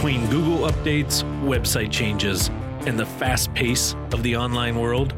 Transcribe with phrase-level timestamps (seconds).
[0.00, 2.48] Between Google updates, website changes,
[2.86, 5.12] and the fast pace of the online world,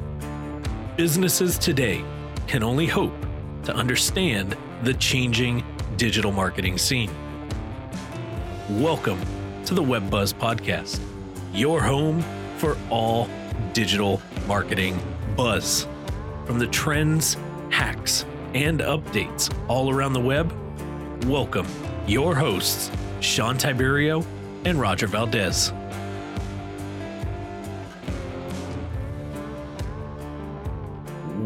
[0.96, 2.04] businesses today
[2.48, 3.14] can only hope
[3.62, 5.64] to understand the changing
[5.96, 7.12] digital marketing scene.
[8.71, 9.21] Welcome
[9.66, 10.99] to the Web Buzz Podcast,
[11.53, 12.21] your home
[12.57, 13.29] for all
[13.75, 15.00] digital marketing
[15.36, 15.86] buzz.
[16.44, 17.36] From the trends,
[17.71, 20.53] hacks, and updates all around the web,
[21.26, 21.68] welcome
[22.08, 22.90] your hosts,
[23.21, 24.26] Sean Tiberio
[24.64, 25.72] and Roger Valdez.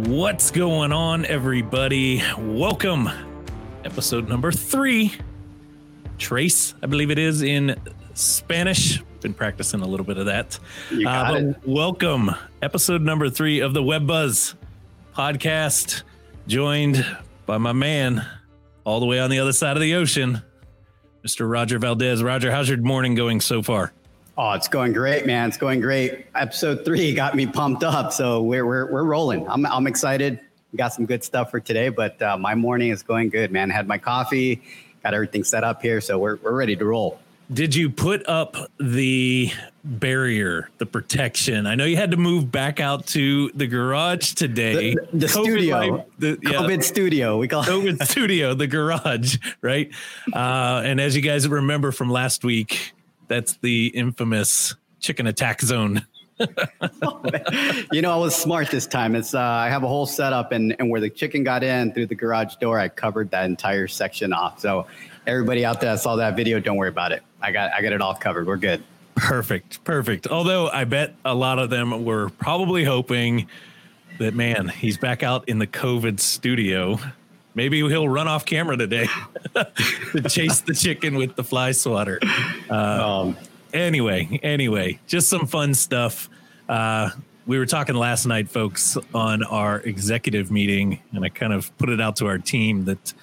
[0.07, 2.23] What's going on, everybody?
[2.39, 3.09] Welcome.
[3.85, 5.15] Episode number three.
[6.19, 7.77] Trace, I believe it is in
[8.15, 9.03] Spanish.
[9.21, 10.59] Been practicing a little bit of that.
[10.91, 11.57] You got Uh, it.
[11.65, 12.31] welcome.
[12.63, 14.55] Episode number three of the Web Buzz
[15.17, 16.03] podcast,
[16.47, 17.05] joined
[17.47, 18.25] by my man
[18.85, 20.43] all the way on the other side of the ocean,
[21.27, 21.51] Mr.
[21.51, 22.23] Roger Valdez.
[22.23, 23.93] Roger, how's your morning going so far?
[24.39, 25.49] Oh, it's going great, man.
[25.49, 26.27] It's going great.
[26.37, 29.49] Episode three got me pumped up, so we're we're we're rolling.
[29.49, 30.39] I'm I'm excited.
[30.71, 33.71] We got some good stuff for today, but uh, my morning is going good, man.
[33.71, 34.63] Had my coffee,
[35.03, 37.19] got everything set up here, so we're we're ready to roll.
[37.53, 39.53] Did you put up the
[39.85, 41.67] barrier, the protection?
[41.67, 44.95] I know you had to move back out to the garage today.
[44.95, 47.39] The, the COVID studio, life- the, yeah, COVID studio.
[47.39, 47.67] We call it.
[47.67, 49.91] COVID studio, the garage, right?
[50.33, 52.95] Uh, and as you guys remember from last week,
[53.29, 56.05] that's the infamous chicken attack zone.
[57.93, 59.15] you know, I was smart this time.
[59.15, 62.07] It's uh, I have a whole setup, and and where the chicken got in through
[62.07, 64.61] the garage door, I covered that entire section off.
[64.61, 64.87] So
[65.27, 67.23] everybody out there that saw that video, don't worry about it.
[67.41, 68.47] I got I got it all covered.
[68.47, 68.83] We're good.
[69.17, 70.27] Perfect, perfect.
[70.29, 73.49] Although I bet a lot of them were probably hoping
[74.19, 76.99] that, man, he's back out in the COVID studio.
[77.55, 79.07] Maybe he'll run off camera today
[79.55, 82.21] to chase the chicken with the fly swatter.
[82.69, 83.39] Um,
[83.73, 86.29] anyway, anyway, just some fun stuff.
[86.69, 87.11] Uh,
[87.47, 91.89] we were talking last night, folks, on our executive meeting, and I kind of put
[91.89, 93.15] it out to our team that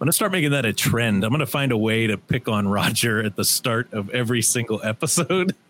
[0.00, 1.24] I'm to start making that a trend.
[1.24, 4.80] I'm to find a way to pick on Roger at the start of every single
[4.82, 5.54] episode.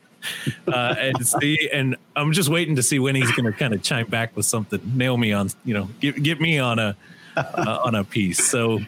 [0.66, 3.82] Uh, and see, and I'm just waiting to see when he's going to kind of
[3.82, 6.96] chime back with something, nail me on, you know, get, get me on a
[7.36, 8.42] uh, on a piece.
[8.42, 8.80] So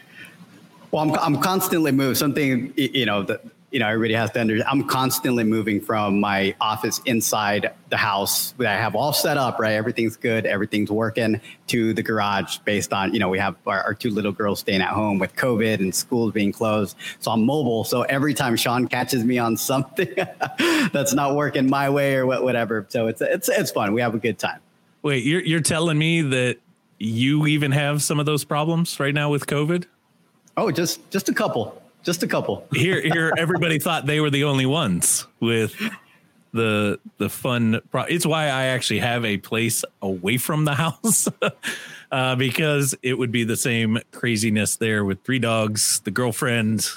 [0.91, 2.15] Well, I'm, I'm constantly moving.
[2.15, 3.45] Something you know that
[3.77, 4.67] you know everybody has to understand.
[4.71, 9.59] I'm constantly moving from my office inside the house that I have all set up.
[9.59, 11.43] Right, everything's good, everything's working.
[11.67, 14.81] To the garage, based on you know we have our, our two little girls staying
[14.81, 16.97] at home with COVID and schools being closed.
[17.19, 17.85] So I'm mobile.
[17.85, 20.09] So every time Sean catches me on something
[20.95, 23.93] that's not working my way or whatever, so it's it's it's fun.
[23.93, 24.61] We have a good time.
[25.03, 26.61] Wait, you're you're telling me that
[26.99, 29.85] you even have some of those problems right now with COVID?
[30.57, 32.65] Oh, just just a couple, just a couple.
[32.73, 35.75] Here, here, everybody thought they were the only ones with
[36.53, 37.81] the the fun.
[37.91, 41.29] Pro- it's why I actually have a place away from the house
[42.13, 46.89] uh, because it would be the same craziness there with three dogs, the girlfriend,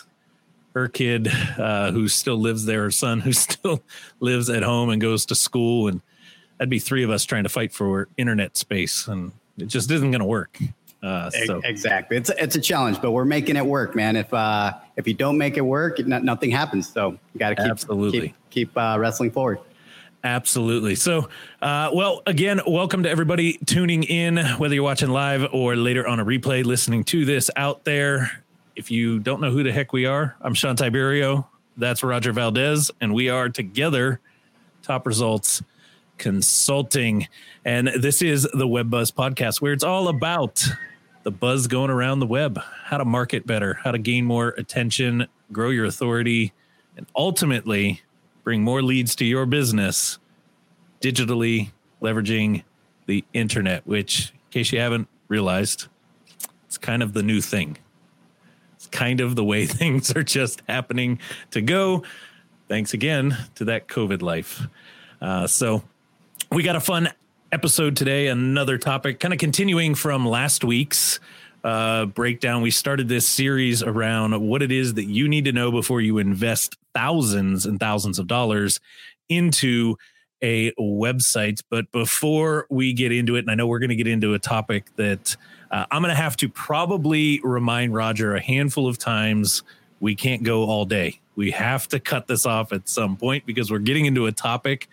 [0.75, 1.28] her kid
[1.58, 3.81] uh, who still lives there, her son who still
[4.19, 6.02] lives at home and goes to school, and
[6.59, 10.12] that'd be three of us trying to fight for internet space, and it just isn't
[10.12, 10.59] going to work.
[11.02, 12.18] Uh, so Exactly.
[12.18, 14.16] It's it's a challenge, but we're making it work, man.
[14.16, 16.92] If uh, if you don't make it work, no, nothing happens.
[16.92, 18.20] So you got to keep Absolutely.
[18.20, 19.60] keep, keep uh, wrestling forward.
[20.24, 20.96] Absolutely.
[20.96, 21.30] So,
[21.62, 26.20] uh, well, again, welcome to everybody tuning in, whether you're watching live or later on
[26.20, 28.44] a replay, listening to this out there.
[28.76, 31.46] If you don't know who the heck we are, I'm Sean Tiberio.
[31.78, 34.20] That's Roger Valdez, and we are together
[34.81, 35.64] Top Results
[36.18, 37.30] Consulting.
[37.64, 40.68] And this is the Web Buzz podcast, where it's all about
[41.24, 45.28] the buzz going around the web, how to market better, how to gain more attention,
[45.52, 46.53] grow your authority,
[46.96, 48.02] and ultimately
[48.44, 50.18] bring more leads to your business
[51.01, 51.71] digitally
[52.01, 52.63] leveraging
[53.06, 55.88] the internet, which, in case you haven't realized,
[56.66, 57.77] it's kind of the new thing.
[58.75, 61.19] It's kind of the way things are just happening
[61.51, 62.04] to go.
[62.68, 64.68] Thanks again to that COVID life.
[65.22, 65.83] Uh, so,
[66.51, 67.10] we got a fun
[67.51, 71.19] episode today, another topic, kind of continuing from last week's
[71.63, 72.62] uh, breakdown.
[72.62, 76.19] We started this series around what it is that you need to know before you
[76.19, 78.80] invest thousands and thousands of dollars
[79.30, 79.96] into
[80.42, 81.62] a website.
[81.69, 84.40] But before we get into it, and I know we're going to get into a
[84.40, 85.36] topic that
[85.72, 89.63] uh, I'm going to have to probably remind Roger a handful of times
[90.00, 91.19] we can't go all day.
[91.36, 94.88] We have to cut this off at some point because we're getting into a topic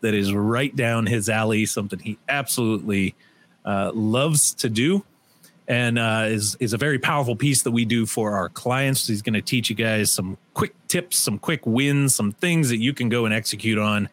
[0.00, 3.14] that is right down his alley, something he absolutely
[3.64, 5.04] uh, loves to do.
[5.68, 9.06] and uh, is is a very powerful piece that we do for our clients.
[9.06, 12.78] He's going to teach you guys some quick tips, some quick wins, some things that
[12.78, 14.08] you can go and execute on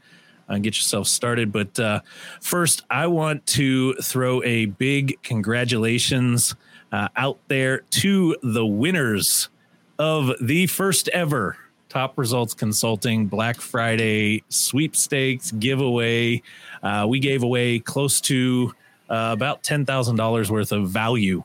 [0.50, 1.52] and get yourself started.
[1.52, 2.02] But uh,
[2.42, 6.56] first, I want to throw a big congratulations
[6.92, 9.50] uh, out there to the winners
[9.98, 11.58] of the first ever
[11.96, 16.42] Top Results Consulting Black Friday sweepstakes giveaway.
[16.84, 18.74] Uh, we gave away close to
[19.10, 21.42] uh, about $10,000 worth of value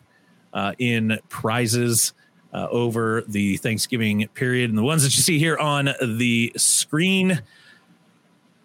[0.52, 2.14] uh, in prizes.
[2.52, 4.70] Uh, over the Thanksgiving period.
[4.70, 7.40] And the ones that you see here on the screen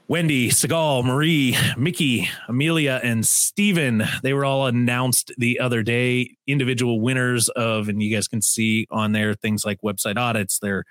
[0.07, 4.03] Wendy, Segal, Marie, Mickey, Amelia, and Steven.
[4.23, 8.87] They were all announced the other day, individual winners of, and you guys can see
[8.89, 10.83] on there things like website audits, their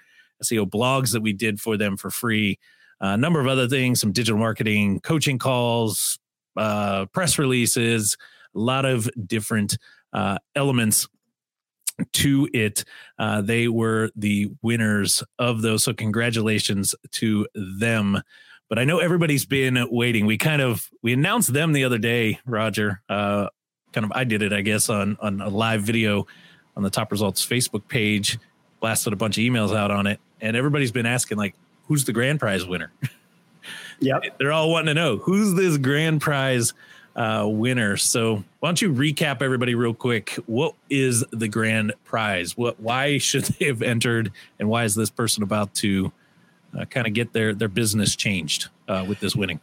[0.44, 2.58] SEO blogs that we did for them for free,
[3.00, 6.18] a number of other things, some digital marketing, coaching calls,
[6.56, 8.16] uh, press releases,
[8.54, 9.76] a lot of different
[10.12, 11.08] uh, elements
[12.12, 12.84] to it.
[13.18, 15.84] Uh, they were the winners of those.
[15.84, 18.22] So, congratulations to them
[18.68, 20.26] but I know everybody's been waiting.
[20.26, 23.02] We kind of we announced them the other day, Roger.
[23.08, 23.48] Uh,
[23.92, 26.26] kind of I did it, I guess, on on a live video
[26.76, 28.38] on the Top Results Facebook page.
[28.80, 31.54] Blasted a bunch of emails out on it, and everybody's been asking like,
[31.88, 32.92] "Who's the grand prize winner?"
[34.00, 36.74] Yeah, they're all wanting to know who's this grand prize
[37.14, 37.96] uh, winner.
[37.96, 40.30] So why don't you recap everybody real quick?
[40.46, 42.56] What is the grand prize?
[42.56, 46.12] What why should they have entered, and why is this person about to?
[46.78, 49.60] uh, kind of get their their business changed uh, with this winning.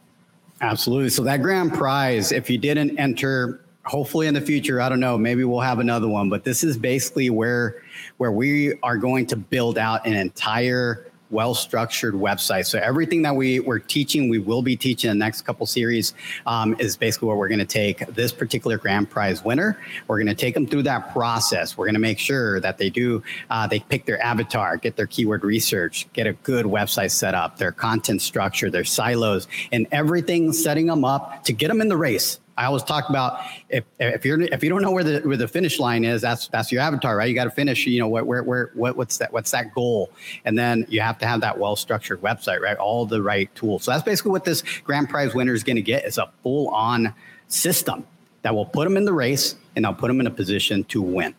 [0.60, 1.10] Absolutely.
[1.10, 5.18] So that grand prize, if you didn't enter, hopefully in the future, I don't know,
[5.18, 6.28] maybe we'll have another one.
[6.28, 7.82] But this is basically where
[8.18, 12.66] where we are going to build out an entire well structured website.
[12.66, 16.14] So everything that we we're teaching, we will be teaching in the next couple series
[16.46, 19.80] um, is basically what we're going to take this particular grand prize winner.
[20.06, 21.76] We're going to take them through that process.
[21.76, 25.06] We're going to make sure that they do uh, they pick their avatar, get their
[25.06, 30.52] keyword research, get a good website set up, their content structure, their silos, and everything
[30.52, 32.38] setting them up to get them in the race.
[32.62, 35.48] I always talk about if if you're if you don't know where the where the
[35.48, 37.28] finish line is, that's that's your avatar, right?
[37.28, 37.86] You got to finish.
[37.86, 40.12] You know where where where what, what's that what's that goal,
[40.44, 42.76] and then you have to have that well structured website, right?
[42.76, 43.82] All the right tools.
[43.82, 46.68] So that's basically what this grand prize winner is going to get is a full
[46.68, 47.12] on
[47.48, 48.06] system
[48.42, 51.02] that will put them in the race and I'll put them in a position to
[51.02, 51.34] win.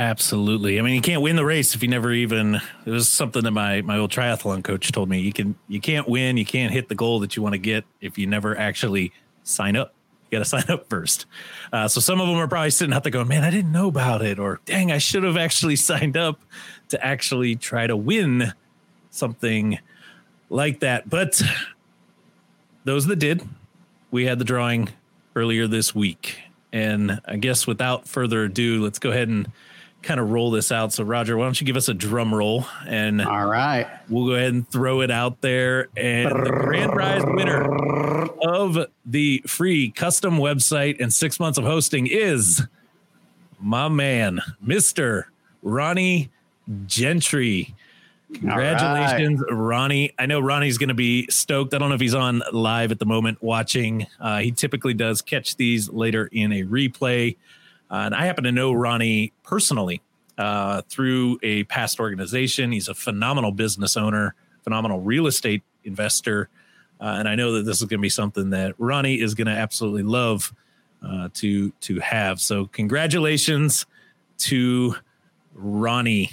[0.00, 0.78] Absolutely.
[0.78, 2.54] I mean, you can't win the race if you never even.
[2.86, 5.20] It was something that my my old triathlon coach told me.
[5.20, 6.38] You can you can't win.
[6.38, 9.76] You can't hit the goal that you want to get if you never actually sign
[9.76, 9.94] up.
[10.30, 11.26] You got to sign up first.
[11.72, 13.88] Uh, so some of them are probably sitting out there going, man, I didn't know
[13.88, 14.38] about it.
[14.38, 16.40] Or dang, I should have actually signed up
[16.88, 18.52] to actually try to win
[19.10, 19.78] something
[20.48, 21.08] like that.
[21.08, 21.42] But
[22.84, 23.42] those that did,
[24.10, 24.88] we had the drawing
[25.36, 26.38] earlier this week.
[26.72, 29.50] And I guess without further ado, let's go ahead and
[30.02, 30.92] kind of roll this out.
[30.92, 34.32] So, Roger, why don't you give us a drum roll and all right, we'll go
[34.32, 35.88] ahead and throw it out there.
[35.96, 42.06] And the grand prize winner of the free custom website and six months of hosting
[42.06, 42.62] is
[43.60, 45.30] my man, Mister
[45.62, 46.30] Ronnie
[46.86, 47.74] Gentry.
[48.32, 49.52] Congratulations, right.
[49.52, 50.14] Ronnie.
[50.16, 51.74] I know Ronnie's going to be stoked.
[51.74, 54.06] I don't know if he's on live at the moment watching.
[54.20, 57.36] Uh, he typically does catch these later in a replay.
[57.90, 60.00] Uh, and I happen to know Ronnie personally
[60.38, 62.72] uh, through a past organization.
[62.72, 66.48] He's a phenomenal business owner, phenomenal real estate investor.
[67.00, 69.48] Uh, and I know that this is going to be something that Ronnie is going
[69.48, 70.54] to absolutely love
[71.02, 72.40] uh, to to have.
[72.40, 73.86] So congratulations
[74.38, 74.94] to
[75.54, 76.32] Ronnie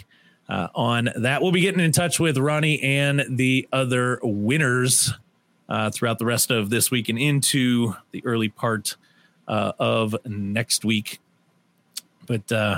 [0.50, 1.42] uh, on that.
[1.42, 5.14] We'll be getting in touch with Ronnie and the other winners
[5.70, 8.98] uh, throughout the rest of this week and into the early part
[9.48, 11.20] of next week.
[12.28, 12.78] But uh,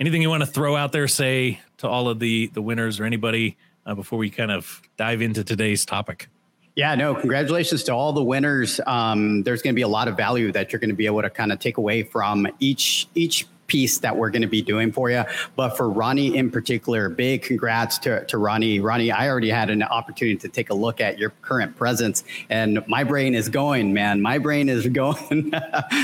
[0.00, 3.04] anything you want to throw out there, say to all of the the winners or
[3.04, 6.28] anybody uh, before we kind of dive into today's topic?
[6.76, 8.80] Yeah, no, congratulations to all the winners.
[8.86, 11.22] Um, there's going to be a lot of value that you're going to be able
[11.22, 14.92] to kind of take away from each each piece that we're going to be doing
[14.92, 15.24] for you.
[15.56, 18.78] But for Ronnie in particular, big congrats to, to Ronnie.
[18.78, 22.86] Ronnie, I already had an opportunity to take a look at your current presence, and
[22.86, 24.22] my brain is going, man.
[24.22, 25.52] My brain is going.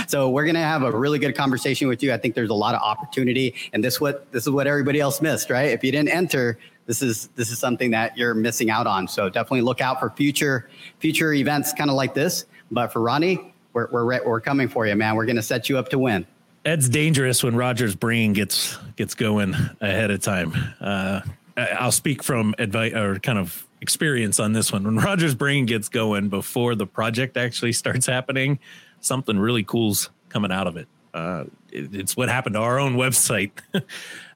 [0.08, 2.12] so we're going to have a really good conversation with you.
[2.12, 5.22] I think there's a lot of opportunity, and this what this is what everybody else
[5.22, 5.68] missed, right?
[5.68, 9.06] If you didn't enter, this is this is something that you're missing out on.
[9.06, 12.46] So definitely look out for future future events kind of like this.
[12.72, 15.14] But for Ronnie, we're we're we're coming for you, man.
[15.14, 16.26] We're going to set you up to win.
[16.62, 20.52] That's dangerous when Roger's brain gets gets going ahead of time.
[20.80, 21.20] Uh,
[21.56, 24.84] I'll speak from advice or kind of experience on this one.
[24.84, 28.58] When Roger's brain gets going before the project actually starts happening,
[29.00, 30.86] something really cool's coming out of it.
[31.12, 33.50] Uh, it, it's what happened to our own website.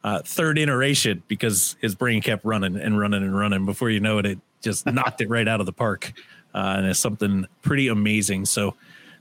[0.04, 3.64] uh, third iteration because his brain kept running and running and running.
[3.66, 6.12] Before you know it, it just knocked it right out of the park.
[6.54, 8.44] Uh, and it's something pretty amazing.
[8.44, 8.74] So,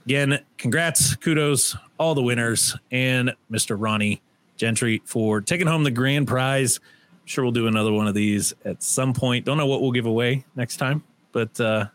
[0.06, 3.76] again, congrats, kudos, all the winners, and Mr.
[3.80, 4.22] Ronnie
[4.58, 6.80] Gentry for taking home the grand prize.
[6.80, 9.46] I'm sure we'll do another one of these at some point.
[9.46, 11.86] Don't know what we'll give away next time, but uh,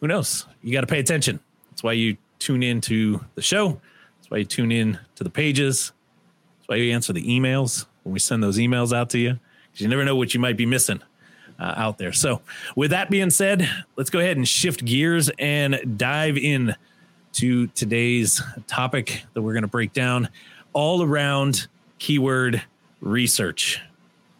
[0.00, 0.46] who knows?
[0.62, 1.40] You got to pay attention.
[1.70, 3.80] That's why you tune in to the show.
[4.18, 5.92] That's why you tune in to the pages.
[6.58, 9.38] That's why you answer the emails when we send those emails out to you,
[9.70, 11.02] because you never know what you might be missing
[11.58, 12.12] uh, out there.
[12.12, 12.40] So,
[12.74, 16.74] with that being said, let's go ahead and shift gears and dive in
[17.36, 20.28] to today's topic that we're going to break down
[20.72, 21.66] all around
[21.98, 22.62] keyword
[23.02, 23.80] research.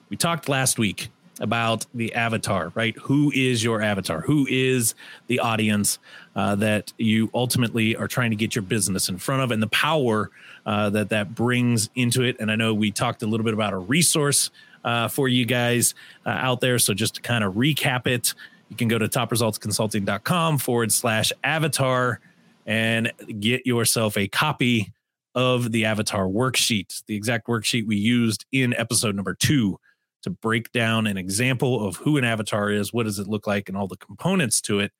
[0.08, 2.96] We talked last week about the avatar, right?
[3.02, 4.22] Who is your avatar?
[4.22, 4.94] Who is
[5.26, 5.98] the audience
[6.34, 9.68] uh, that you ultimately are trying to get your business in front of and the
[9.68, 10.30] power
[10.64, 12.36] uh, that that brings into it?
[12.40, 14.50] And I know we talked a little bit about a resource
[14.84, 16.78] uh, for you guys uh, out there.
[16.78, 18.32] So just to kind of recap it,
[18.70, 22.20] you can go to topresultsconsulting.com forward slash avatar
[22.66, 24.92] and get yourself a copy
[25.34, 29.78] of the avatar worksheet, the exact worksheet we used in episode number two
[30.22, 33.68] to break down an example of who an avatar is, what does it look like,
[33.68, 34.90] and all the components to it.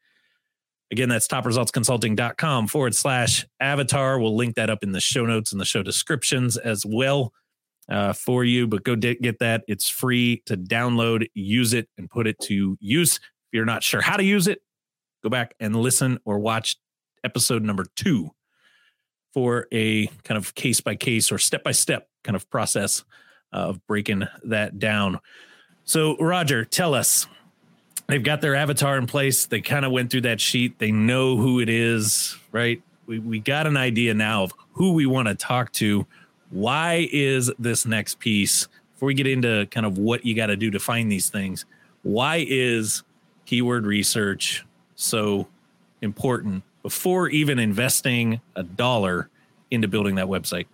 [0.92, 4.20] Again, that's topresultsconsulting.com forward slash avatar.
[4.20, 7.32] We'll link that up in the show notes and the show descriptions as well
[7.88, 8.68] uh, for you.
[8.68, 9.64] But go get that.
[9.66, 13.16] It's free to download, use it, and put it to use.
[13.16, 14.60] If you're not sure how to use it,
[15.24, 16.76] go back and listen or watch
[17.26, 18.30] episode number two
[19.34, 23.04] for a kind of case by case or step by step kind of process
[23.52, 25.20] of breaking that down.
[25.84, 27.26] So, Roger, tell us
[28.06, 29.44] they've got their avatar in place.
[29.44, 30.78] They kind of went through that sheet.
[30.78, 32.82] They know who it is, right?
[33.06, 36.06] We, we got an idea now of who we want to talk to.
[36.50, 40.56] Why is this next piece, before we get into kind of what you got to
[40.56, 41.66] do to find these things,
[42.02, 43.02] why is
[43.44, 44.64] keyword research
[44.94, 45.46] so
[46.02, 49.28] important before even investing a dollar
[49.72, 50.66] into building that website?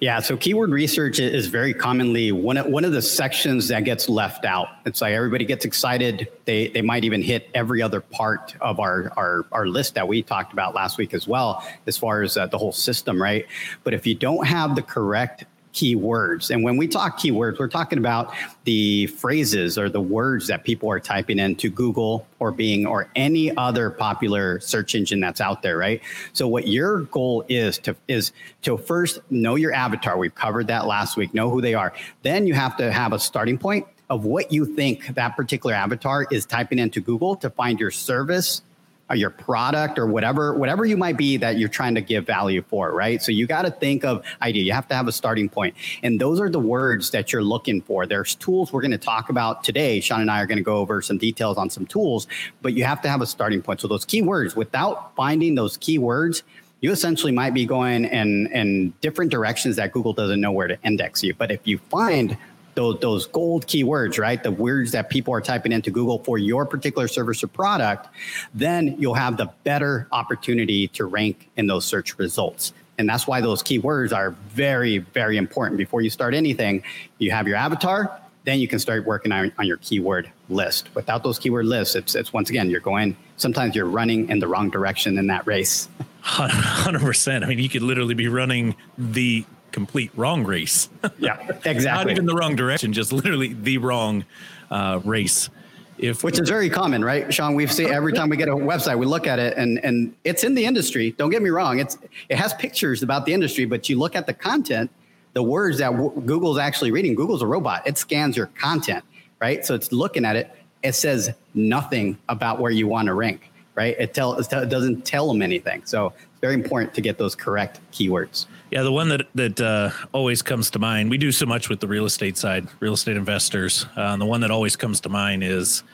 [0.00, 4.08] Yeah, so keyword research is very commonly one of, one of the sections that gets
[4.08, 4.68] left out.
[4.86, 6.28] It's like everybody gets excited.
[6.46, 10.22] They they might even hit every other part of our our, our list that we
[10.22, 13.44] talked about last week as well, as far as uh, the whole system, right?
[13.84, 16.50] But if you don't have the correct keywords.
[16.50, 18.34] And when we talk keywords, we're talking about
[18.64, 23.56] the phrases or the words that people are typing into Google or Bing or any
[23.56, 26.00] other popular search engine that's out there, right?
[26.32, 28.32] So what your goal is to is
[28.62, 30.18] to first know your avatar.
[30.18, 31.92] We've covered that last week, know who they are.
[32.22, 36.26] Then you have to have a starting point of what you think that particular avatar
[36.30, 38.62] is typing into Google to find your service
[39.10, 42.62] Uh, your product or whatever whatever you might be that you're trying to give value
[42.68, 43.22] for right?
[43.22, 44.62] So you got to think of idea.
[44.64, 45.74] You have to have a starting point.
[46.02, 48.04] And those are the words that you're looking for.
[48.04, 50.00] There's tools we're going to talk about today.
[50.00, 52.26] Sean and i are going to go over some details on some tools
[52.60, 53.80] but you have to have a starting point.
[53.80, 56.42] So those keywords without finding those keywords
[56.80, 60.78] you essentially might be going in in different directions that google doesn't know where to
[60.84, 61.34] index you.
[61.34, 62.36] But if you find
[62.78, 64.40] those, those gold keywords, right?
[64.40, 68.06] The words that people are typing into Google for your particular service or product,
[68.54, 72.72] then you'll have the better opportunity to rank in those search results.
[72.96, 75.76] And that's why those keywords are very, very important.
[75.76, 76.84] Before you start anything,
[77.18, 80.88] you have your avatar, then you can start working on, on your keyword list.
[80.94, 84.46] Without those keyword lists, it's, it's once again, you're going, sometimes you're running in the
[84.46, 85.88] wrong direction in that race.
[86.22, 87.42] 100%.
[87.42, 89.44] I mean, you could literally be running the
[89.78, 90.88] complete wrong race.
[91.20, 92.04] yeah, exactly.
[92.04, 94.24] Not even the wrong direction, just literally the wrong
[94.72, 95.50] uh, race.
[95.98, 97.54] If which is very common, right, Sean?
[97.54, 100.42] We've seen every time we get a website, we look at it, and and it's
[100.42, 101.12] in the industry.
[101.12, 101.96] Don't get me wrong; it's
[102.28, 104.90] it has pictures about the industry, but you look at the content,
[105.34, 107.14] the words that w- Google's actually reading.
[107.14, 109.04] Google's a robot; it scans your content,
[109.40, 109.64] right?
[109.64, 110.50] So it's looking at it.
[110.82, 113.94] It says nothing about where you want to rank, right?
[113.96, 115.82] It tell it doesn't tell them anything.
[115.84, 118.46] So it's very important to get those correct keywords.
[118.72, 121.10] Yeah, the one that that uh, always comes to mind.
[121.10, 123.86] We do so much with the real estate side, real estate investors.
[123.94, 125.84] Uh, the one that always comes to mind is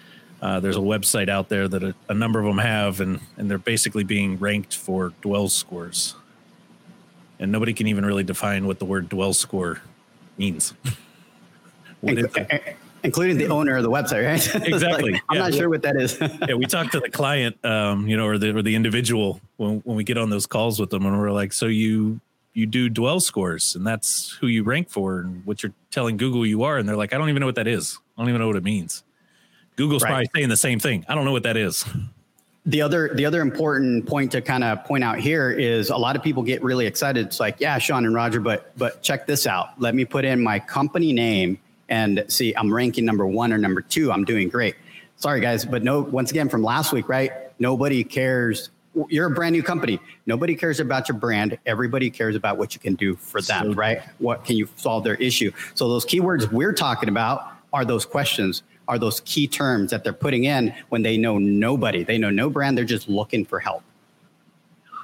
[0.41, 3.51] uh, there's a website out there that a, a, number of them have, and and
[3.51, 6.15] they're basically being ranked for dwell scores,
[7.39, 9.83] and nobody can even really define what the word dwell score
[10.39, 10.73] means.
[13.05, 14.65] including the owner of the website, right?
[14.75, 15.13] Exactly.
[15.13, 15.43] like, I'm yeah.
[15.43, 16.19] not sure what that is.
[16.49, 19.81] yeah, we talk to the client, um, you know, or the or the individual when
[19.81, 22.21] when we get on those calls with them, and we're like, so you
[22.55, 26.47] you do dwell scores and that's who you rank for and what you're telling Google
[26.47, 26.79] you are.
[26.79, 27.99] And they're like, I don't even know what that is.
[28.17, 29.03] I don't even know what it means.
[29.75, 30.11] Google's right.
[30.11, 31.05] probably saying the same thing.
[31.09, 31.85] I don't know what that is.
[32.67, 36.15] the other the other important point to kind of point out here is a lot
[36.17, 37.27] of people get really excited.
[37.27, 39.79] It's like, yeah, Sean and Roger, but but check this out.
[39.81, 43.81] Let me put in my company name and see I'm ranking number one or number
[43.81, 44.13] two.
[44.13, 44.77] I'm doing great.
[45.17, 46.01] Sorry guys, but no.
[46.01, 47.33] Once again, from last week, right?
[47.59, 48.71] Nobody cares.
[49.09, 49.99] You're a brand new company.
[50.27, 51.59] Nobody cares about your brand.
[51.67, 54.03] Everybody cares about what you can do for them, so, right?
[54.19, 55.51] What can you solve their issue?
[55.75, 60.13] So those keywords we're talking about are those questions are those key terms that they're
[60.13, 62.05] putting in when they know nobody.
[62.05, 62.77] They know no brand.
[62.77, 63.83] They're just looking for help.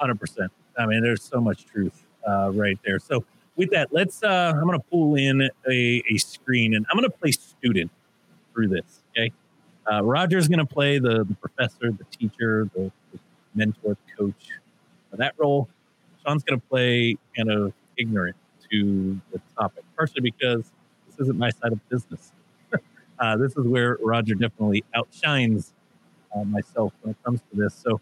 [0.00, 0.48] 100%.
[0.78, 2.98] I mean, there's so much truth uh, right there.
[2.98, 3.24] So,
[3.60, 7.10] with that, let's, uh, I'm going to pull in a, a screen and I'm going
[7.10, 7.90] to play student
[8.54, 9.02] through this.
[9.10, 9.30] Okay.
[9.90, 13.18] Uh, Roger's going to play the, the professor, the teacher, the, the
[13.54, 14.48] mentor, the coach
[15.10, 15.68] for that role.
[16.24, 18.36] Sean's going to play kind of ignorant
[18.70, 20.70] to the topic, partially because
[21.06, 22.32] this isn't my side of business.
[23.18, 25.74] Uh, this is where Roger definitely outshines
[26.34, 27.74] uh, myself when it comes to this.
[27.74, 28.00] So,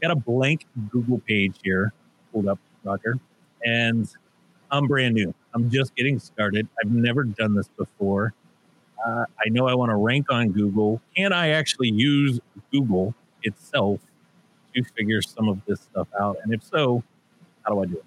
[0.00, 1.92] got a blank Google page here
[2.32, 3.18] pulled up, Roger,
[3.64, 4.08] and
[4.72, 5.34] I'm brand new.
[5.54, 6.66] I'm just getting started.
[6.82, 8.32] I've never done this before.
[9.06, 11.00] Uh, I know I want to rank on Google.
[11.14, 12.40] Can I actually use
[12.72, 14.00] Google itself
[14.74, 16.38] to figure some of this stuff out?
[16.42, 17.04] And if so,
[17.62, 18.04] how do I do it?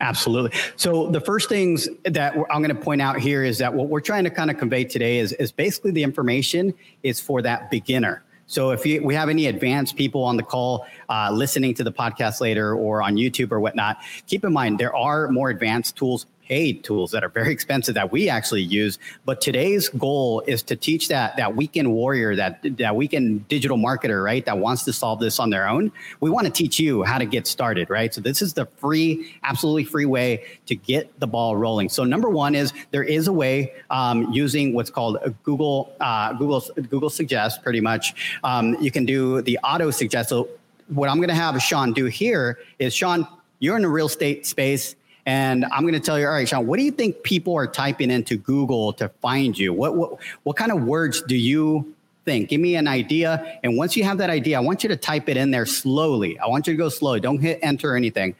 [0.00, 0.58] Absolutely.
[0.74, 4.00] So the first things that I'm going to point out here is that what we're
[4.00, 6.74] trying to kind of convey today is, is basically the information
[7.04, 8.23] is for that beginner.
[8.46, 11.92] So if you, we have any advanced people on the call uh, listening to the
[11.92, 16.26] podcast later or on YouTube or whatnot, keep in mind there are more advanced tools
[16.46, 18.98] paid tools that are very expensive that we actually use.
[19.24, 24.22] But today's goal is to teach that that weekend warrior, that that weekend digital marketer,
[24.24, 25.92] right, that wants to solve this on their own.
[26.20, 28.12] We want to teach you how to get started, right?
[28.12, 31.88] So this is the free, absolutely free way to get the ball rolling.
[31.88, 36.62] So number one is there is a way um, using what's called Google uh, Google
[36.90, 37.62] Google Suggest.
[37.62, 40.28] Pretty much, um, you can do the auto suggest.
[40.28, 40.48] So
[40.88, 43.26] what I'm going to have Sean do here is Sean,
[43.58, 46.66] you're in the real estate space and I'm going to tell you, all right, Sean,
[46.66, 49.72] what do you think people are typing into Google to find you?
[49.72, 52.50] What, what, what kind of words do you think?
[52.50, 53.58] Give me an idea.
[53.62, 56.38] And once you have that idea, I want you to type it in there slowly.
[56.38, 57.18] I want you to go slow.
[57.18, 58.34] Don't hit enter or anything.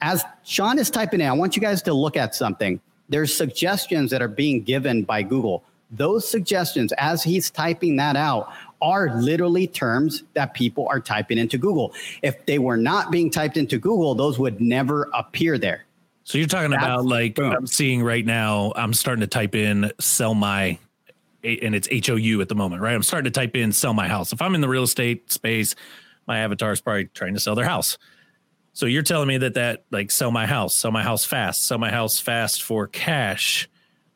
[0.00, 2.80] As Sean is typing in, I want you guys to look at something.
[3.08, 5.64] There's suggestions that are being given by Google.
[5.90, 11.58] Those suggestions, as he's typing that out, are literally terms that people are typing into
[11.58, 11.92] Google.
[12.22, 15.84] If they were not being typed into Google, those would never appear there.
[16.30, 17.50] So you're talking That's, about like boom.
[17.52, 18.72] I'm seeing right now.
[18.76, 20.78] I'm starting to type in sell my,
[21.42, 22.94] and it's H O U at the moment, right?
[22.94, 24.32] I'm starting to type in sell my house.
[24.32, 25.74] If I'm in the real estate space,
[26.28, 27.98] my avatar is probably trying to sell their house.
[28.74, 31.78] So you're telling me that that like sell my house, sell my house fast, sell
[31.78, 33.68] my house fast for cash,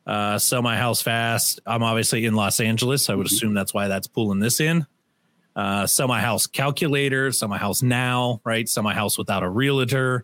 [0.07, 1.59] uh, sell my house fast.
[1.65, 3.09] I'm obviously in Los Angeles.
[3.09, 3.35] I would mm-hmm.
[3.35, 4.87] assume that's why that's pulling this in.
[5.53, 8.69] Uh, sell my house calculator, sell my house now, right?
[8.69, 10.23] Sell my house without a realtor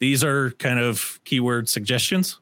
[0.00, 2.40] these are kind of keyword suggestions.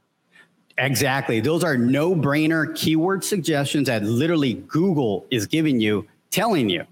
[0.78, 1.40] Exactly.
[1.40, 6.86] Those are no brainer keyword suggestions that literally Google is giving you, telling you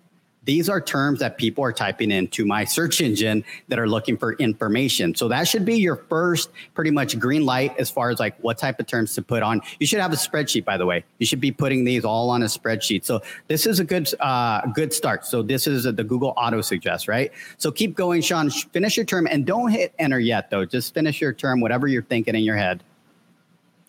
[0.47, 4.35] these are terms that people are typing into my search engine that are looking for
[4.35, 5.15] information.
[5.15, 8.57] So that should be your first pretty much green light as far as like what
[8.57, 9.61] type of terms to put on.
[9.81, 11.05] You should have a spreadsheet, by the way.
[11.19, 13.05] You should be putting these all on a spreadsheet.
[13.05, 15.27] So this is a good uh, good start.
[15.27, 17.33] So this is the Google Auto Suggest, right?
[17.59, 18.49] So keep going, Sean.
[18.49, 20.65] Finish your term and don't hit enter yet, though.
[20.65, 22.83] Just finish your term, whatever you're thinking in your head.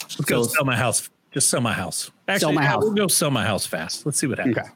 [0.01, 1.09] Let's go sell my house.
[1.31, 2.09] Just sell my house.
[2.27, 2.83] Actually, sell my house.
[2.83, 4.05] We'll go sell my house fast.
[4.05, 4.57] Let's see what happens.
[4.57, 4.67] Okay.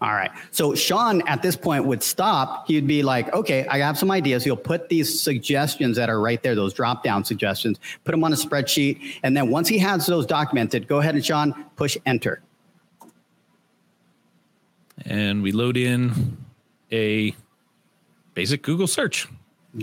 [0.00, 0.30] All right.
[0.50, 2.66] So Sean at this point would stop.
[2.66, 4.44] He'd be like, okay, I have some ideas.
[4.44, 8.32] He'll put these suggestions that are right there, those drop down suggestions, put them on
[8.32, 9.00] a spreadsheet.
[9.22, 12.42] And then once he has those documented, go ahead and Sean, push enter.
[15.06, 16.36] And we load in
[16.92, 17.34] a
[18.34, 19.28] basic Google search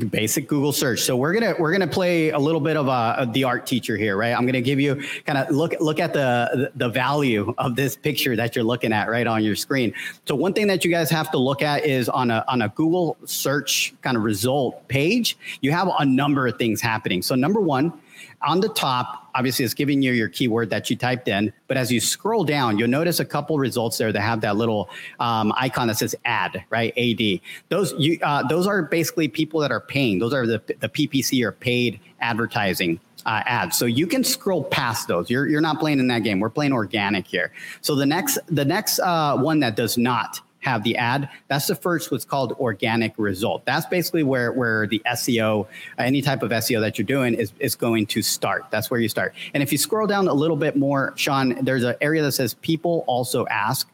[0.10, 1.02] basic google search.
[1.02, 3.98] So we're gonna we're gonna play a little bit of uh, a, the art teacher
[3.98, 4.34] here right?
[4.34, 8.36] I'm gonna give you kind of look look at the the value of this picture
[8.36, 9.94] that you're looking at right on your screen.
[10.28, 12.70] So one thing that you guys have to look at is on a on a
[12.70, 17.22] google search kind of result page you have a number of things happening.
[17.22, 17.94] So number one
[18.42, 21.54] on the top, obviously, it's giving you your keyword that you typed in.
[21.68, 24.90] But as you scroll down, you'll notice a couple results there that have that little
[25.20, 26.94] um, icon that says "ad," right?
[26.98, 27.42] AD.
[27.70, 30.20] Those you uh, those are basically people that are paying.
[30.20, 33.00] Those are the the PPC or paid advertising.
[33.24, 33.78] Uh, ads.
[33.78, 35.30] So you can scroll past those.
[35.30, 36.40] You're, you're not playing in that game.
[36.40, 37.52] We're playing organic here.
[37.82, 41.30] So the next the next uh, one that does not have the ad.
[41.48, 43.66] That's the first what's called organic result.
[43.66, 47.76] That's basically where, where the SEO, any type of SEO that you're doing is, is
[47.76, 48.66] going to start.
[48.72, 49.34] That's where you start.
[49.54, 52.54] And if you scroll down a little bit more, Sean, there's an area that says
[52.56, 53.91] people also ask.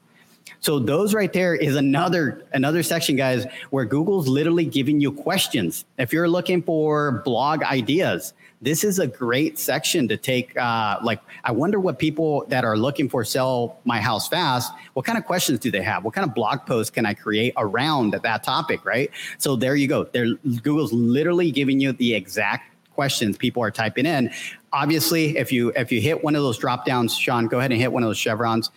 [0.59, 5.85] So those right there is another another section, guys, where Google's literally giving you questions.
[5.97, 10.57] If you're looking for blog ideas, this is a great section to take.
[10.57, 14.73] Uh, like, I wonder what people that are looking for sell my house fast.
[14.93, 16.03] What kind of questions do they have?
[16.03, 18.83] What kind of blog posts can I create around that topic?
[18.83, 19.11] Right.
[19.37, 20.05] So there you go.
[20.05, 24.31] There, Google's literally giving you the exact questions people are typing in.
[24.73, 27.79] Obviously, if you if you hit one of those drop downs, Sean, go ahead and
[27.79, 28.71] hit one of those chevrons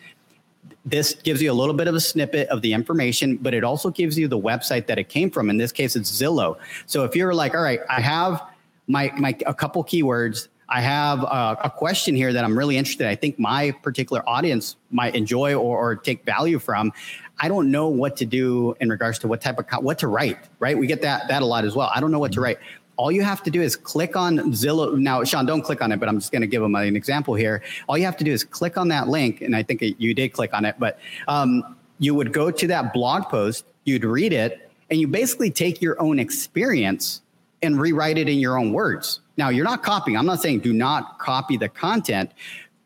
[0.85, 3.91] this gives you a little bit of a snippet of the information, but it also
[3.91, 5.51] gives you the website that it came from.
[5.51, 6.57] In this case, it's Zillow.
[6.87, 8.43] So if you're like, all right, I have
[8.87, 13.05] my, my a couple keywords, I have a, a question here that I'm really interested.
[13.05, 13.11] In.
[13.11, 16.93] I think my particular audience might enjoy or, or take value from.
[17.41, 20.39] I don't know what to do in regards to what type of what to write.
[20.61, 20.79] Right?
[20.79, 21.91] We get that that a lot as well.
[21.93, 22.45] I don't know what to mm-hmm.
[22.45, 22.59] write
[23.01, 24.95] all you have to do is click on Zillow.
[24.99, 27.33] Now, Sean, don't click on it, but I'm just going to give them an example
[27.33, 27.63] here.
[27.89, 30.35] All you have to do is click on that link, and I think you did
[30.35, 34.71] click on it, but um, you would go to that blog post, you'd read it,
[34.91, 37.23] and you basically take your own experience
[37.63, 39.21] and rewrite it in your own words.
[39.39, 40.19] Now, you're not copying.
[40.19, 42.33] I'm not saying do not copy the content,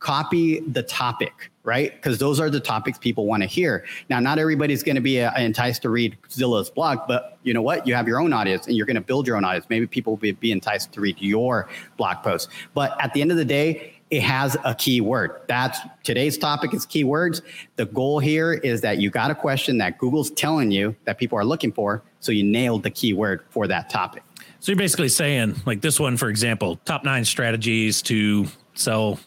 [0.05, 1.95] copy the topic right?
[1.95, 3.87] Because those are the topics people want to hear.
[4.11, 7.63] Now, not everybody's going to be uh, enticed to read Zillow's blog, but you know
[7.63, 7.87] what?
[7.87, 9.67] You have your own audience and you're going to build your own audience.
[9.71, 12.51] Maybe people will be, be enticed to read your blog post.
[12.75, 15.41] But at the end of the day, it has a keyword.
[15.49, 17.41] That's today's topic is keywords.
[17.77, 21.39] The goal here is that you got a question that Google's telling you that people
[21.39, 22.03] are looking for.
[22.21, 24.23] So you nailed the keyword for that topic.
[24.61, 29.19] So you're basically saying, like this one, for example, top nine strategies to sell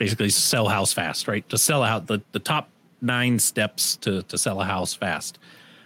[0.00, 1.46] basically sell house fast, right?
[1.50, 2.70] To sell out the, the top
[3.02, 5.38] nine steps to, to sell a house fast.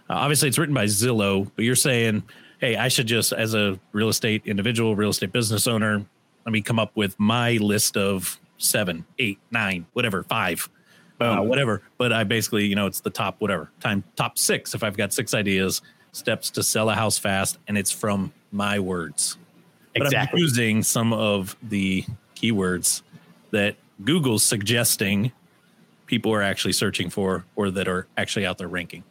[0.09, 2.22] Uh, obviously, it's written by Zillow, but you're saying,
[2.61, 6.07] hey, I should just, as a real estate individual, real estate business owner,
[6.46, 10.68] let me come up with my list of seven, eight, nine, whatever, five,
[11.20, 11.83] uh, whatever.
[11.98, 14.77] But I basically, you know, it's the top, whatever, time, top six.
[14.77, 18.79] If I've got six ideas, steps to sell a house fast, and it's from my
[18.79, 19.38] words.
[19.96, 20.16] Exactly.
[20.16, 22.05] But I'm using some of the
[22.37, 23.03] keywords
[23.50, 25.33] that Google's suggesting
[26.07, 29.04] people are actually searching for or that are actually out there ranking.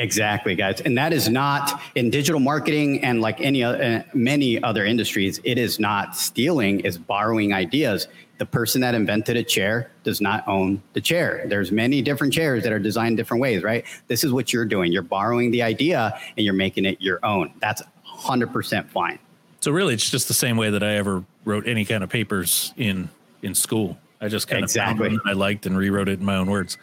[0.00, 0.80] Exactly, guys.
[0.80, 5.58] And that is not in digital marketing and like any uh, many other industries, it
[5.58, 8.08] is not stealing, it's borrowing ideas.
[8.38, 11.44] The person that invented a chair does not own the chair.
[11.46, 13.84] There's many different chairs that are designed different ways, right?
[14.06, 14.90] This is what you're doing.
[14.90, 17.52] You're borrowing the idea and you're making it your own.
[17.60, 19.18] That's 100% fine.
[19.60, 22.72] So really it's just the same way that I ever wrote any kind of papers
[22.78, 23.10] in
[23.42, 23.98] in school.
[24.20, 25.06] I just kind exactly.
[25.06, 26.76] of found one I liked and rewrote it in my own words.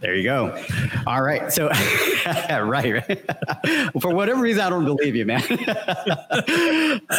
[0.00, 0.58] There you go.
[1.06, 1.52] All right.
[1.52, 1.68] So,
[2.26, 2.64] right,
[3.06, 3.92] right.
[4.00, 5.42] For whatever reason, I don't believe you, man.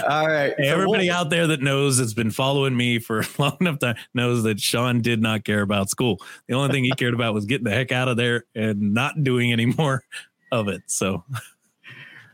[0.10, 0.54] All right.
[0.58, 3.78] Hey, so everybody out there that knows that's been following me for a long enough
[3.78, 6.20] time knows that Sean did not care about school.
[6.48, 9.24] The only thing he cared about was getting the heck out of there and not
[9.24, 10.04] doing any more
[10.52, 10.82] of it.
[10.88, 11.24] So,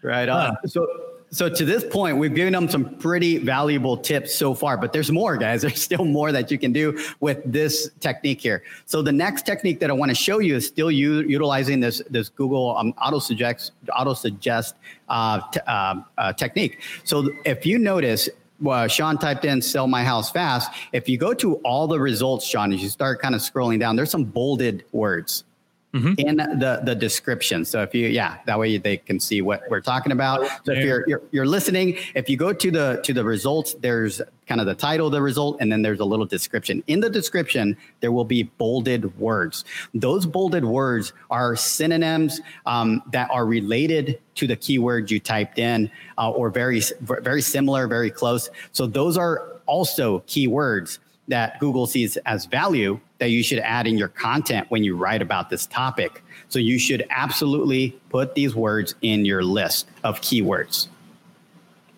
[0.02, 0.52] right on.
[0.52, 0.88] Uh, so,
[1.30, 5.12] so to this point, we've given them some pretty valuable tips so far, but there's
[5.12, 5.62] more, guys.
[5.68, 8.63] There's still more that you can do with this technique here.
[8.86, 12.02] So the next technique that I want to show you is still u- utilizing this
[12.10, 14.76] this Google um, auto suggest auto suggest
[15.10, 16.80] uh, t- uh, uh, technique.
[17.04, 18.30] So if you notice,
[18.62, 22.46] well, Sean typed in "sell my house fast." If you go to all the results,
[22.46, 25.44] Sean, as you start kind of scrolling down, there's some bolded words
[25.93, 26.13] mm-hmm.
[26.17, 27.65] in the the description.
[27.65, 30.45] So if you yeah, that way they can see what we're talking about.
[30.65, 34.21] So if you're, you're you're listening, if you go to the to the results, there's
[34.47, 36.84] kind of the title of the result, and then there's a little description.
[36.88, 39.65] In the description, there will be bolded words.
[39.93, 45.89] Those bolded words are synonyms um, that are related to the keyword you typed in,
[46.17, 48.50] uh, or very very similar, very close.
[48.71, 53.98] So those are also keywords that Google sees as value that you should add in
[53.98, 56.24] your content when you write about this topic.
[56.50, 60.88] So you should absolutely put these words in your list of keywords.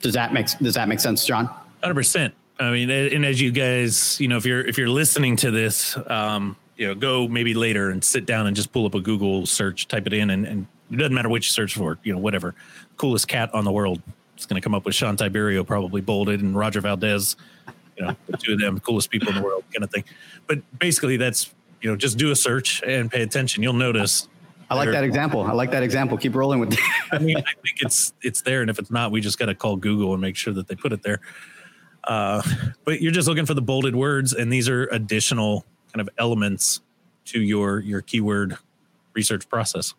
[0.02, 1.50] Does that make does that make sense, John?
[1.82, 2.34] Hundred percent.
[2.60, 5.98] I mean, and as you guys, you know, if you're if you're listening to this,
[6.08, 9.46] um, you know, go maybe later and sit down and just pull up a Google
[9.46, 12.20] search, type it in, and, and it doesn't matter what you search for, you know,
[12.20, 12.56] whatever.
[12.98, 14.02] Coolest cat on the world.
[14.36, 17.36] It's going to come up with Sean Tiberio, probably bolded, and Roger Valdez
[18.00, 20.04] you know, the two of them, coolest people in the world, kind of thing.
[20.48, 23.64] But basically, that's you know, just do a search and pay attention.
[23.64, 24.28] You'll notice.
[24.70, 25.44] I like that example.
[25.44, 26.18] I like that example.
[26.18, 26.78] Keep rolling with.
[27.12, 29.56] I mean, I think it's it's there, and if it's not, we just got to
[29.56, 31.20] call Google and make sure that they put it there.
[32.04, 32.42] Uh,
[32.86, 36.82] but you're just looking for the bolded words, and these are additional kind of elements
[37.26, 38.58] to your your keyword
[39.14, 39.94] research process.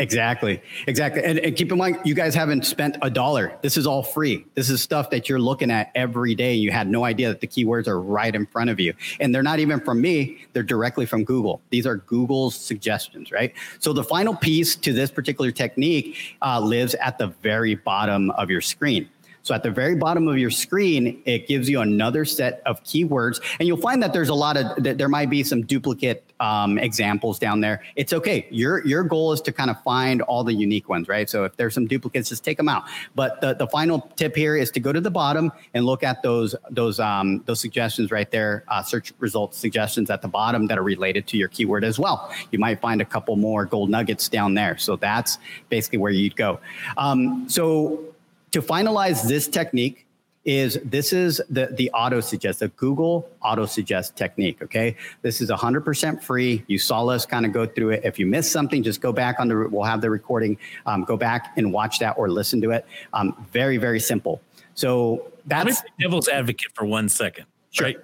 [0.00, 0.62] Exactly.
[0.86, 1.24] Exactly.
[1.24, 3.58] And, and, keep in mind, you guys haven't spent a dollar.
[3.62, 4.46] This is all free.
[4.54, 6.54] This is stuff that you're looking at every day.
[6.54, 8.94] You had no idea that the keywords are right in front of you.
[9.18, 11.60] And they're not even from me, they're directly from Google.
[11.70, 13.52] These are Google's suggestions, right?
[13.80, 18.50] So the final piece to this particular technique uh, lives at the very bottom of
[18.50, 19.08] your screen.
[19.48, 23.40] So at the very bottom of your screen, it gives you another set of keywords,
[23.58, 27.38] and you'll find that there's a lot of there might be some duplicate um, examples
[27.38, 27.82] down there.
[27.96, 28.46] It's okay.
[28.50, 31.30] Your your goal is to kind of find all the unique ones, right?
[31.30, 32.84] So if there's some duplicates, just take them out.
[33.14, 36.22] But the, the final tip here is to go to the bottom and look at
[36.22, 40.76] those those um, those suggestions right there, uh, search results suggestions at the bottom that
[40.76, 42.30] are related to your keyword as well.
[42.50, 44.76] You might find a couple more gold nuggets down there.
[44.76, 45.38] So that's
[45.70, 46.60] basically where you'd go.
[46.98, 48.14] Um, so
[48.52, 50.06] to finalize this technique
[50.44, 54.96] is this is the the auto suggest the google auto suggest technique okay?
[55.20, 56.64] This is 100% free.
[56.68, 58.04] You saw us kind of go through it.
[58.04, 60.56] If you missed something just go back on the we'll have the recording.
[60.86, 62.86] Um, go back and watch that or listen to it.
[63.12, 64.40] Um, very very simple.
[64.74, 67.86] So that's devil's advocate for one second sure.
[67.86, 67.96] right?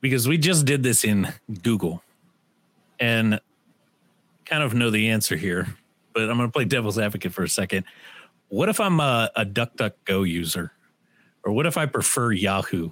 [0.00, 1.32] Because we just did this in
[1.62, 2.02] google
[2.98, 3.40] and
[4.44, 5.66] kind of know the answer here
[6.12, 7.84] but i'm going to play devil's advocate for a second
[8.48, 10.72] what if I'm a, a DuckDuckGo user?
[11.44, 12.90] Or what if I prefer Yahoo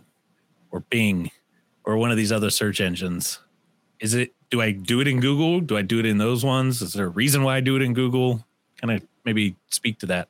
[0.70, 1.30] or Bing
[1.84, 3.40] or one of these other search engines?
[4.00, 5.60] Is it, do I do it in Google?
[5.60, 6.82] Do I do it in those ones?
[6.82, 8.44] Is there a reason why I do it in Google?
[8.80, 10.28] Kind of maybe speak to that.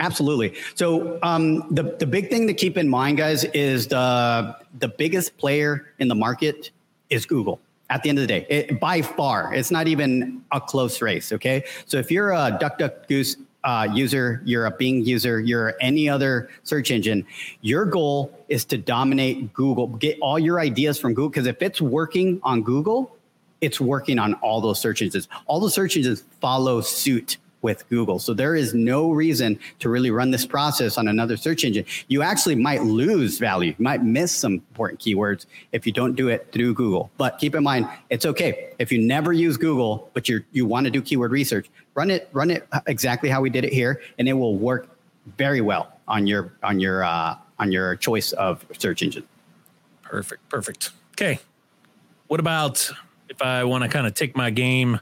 [0.00, 0.54] Absolutely.
[0.74, 5.36] So um, the the big thing to keep in mind, guys, is the the biggest
[5.36, 6.70] player in the market
[7.10, 7.60] is Google.
[7.90, 11.32] At the end of the day, it, by far, it's not even a close race.
[11.32, 16.48] Okay, so if you're a DuckDuckGoose uh, user, you're a Bing user, you're any other
[16.62, 17.26] search engine,
[17.60, 19.88] your goal is to dominate Google.
[19.88, 23.16] Get all your ideas from Google because if it's working on Google,
[23.60, 25.28] it's working on all those search engines.
[25.46, 28.18] All the search engines follow suit with Google.
[28.18, 31.84] So there is no reason to really run this process on another search engine.
[32.08, 33.74] You actually might lose value.
[33.78, 37.10] You might miss some important keywords if you don't do it through Google.
[37.18, 38.72] But keep in mind, it's okay.
[38.78, 42.28] If you never use Google, but you you want to do keyword research, run it
[42.32, 44.88] run it exactly how we did it here and it will work
[45.36, 49.26] very well on your on your uh, on your choice of search engine.
[50.02, 50.48] Perfect.
[50.48, 50.90] Perfect.
[51.12, 51.38] Okay.
[52.26, 52.90] What about
[53.28, 55.00] if I want to kind of take my game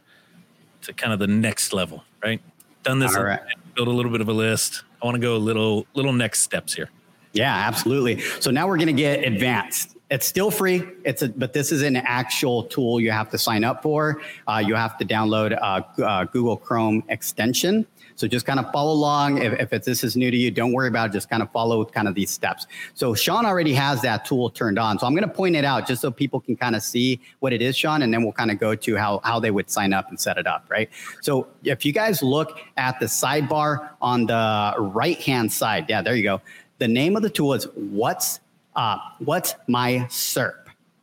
[0.83, 2.05] to kind of the next level?
[2.23, 2.41] Right?
[2.83, 3.41] Done this, right.
[3.75, 4.85] build a little bit of a list.
[5.03, 6.91] I want to go a little little next steps here.
[7.33, 8.21] Yeah, absolutely.
[8.41, 9.97] So now we're going to get advanced.
[10.11, 10.83] It's still free.
[11.05, 14.23] It's a, but this is an actual tool you have to sign up for.
[14.47, 17.87] Uh, you have to download a, a Google Chrome extension.
[18.19, 19.39] So just kind of follow along.
[19.39, 21.13] If, if this is new to you, don't worry about it.
[21.13, 22.67] Just kind of follow kind of these steps.
[22.95, 24.99] So Sean already has that tool turned on.
[24.99, 27.53] So I'm going to point it out just so people can kind of see what
[27.53, 29.93] it is, Sean, and then we'll kind of go to how, how they would sign
[29.93, 30.91] up and set it up, right?
[31.23, 36.17] So if you guys look at the sidebar on the right hand side, yeah, there
[36.17, 36.41] you go.
[36.79, 38.41] The name of the tool is what's
[38.75, 40.55] uh, what's my SERP?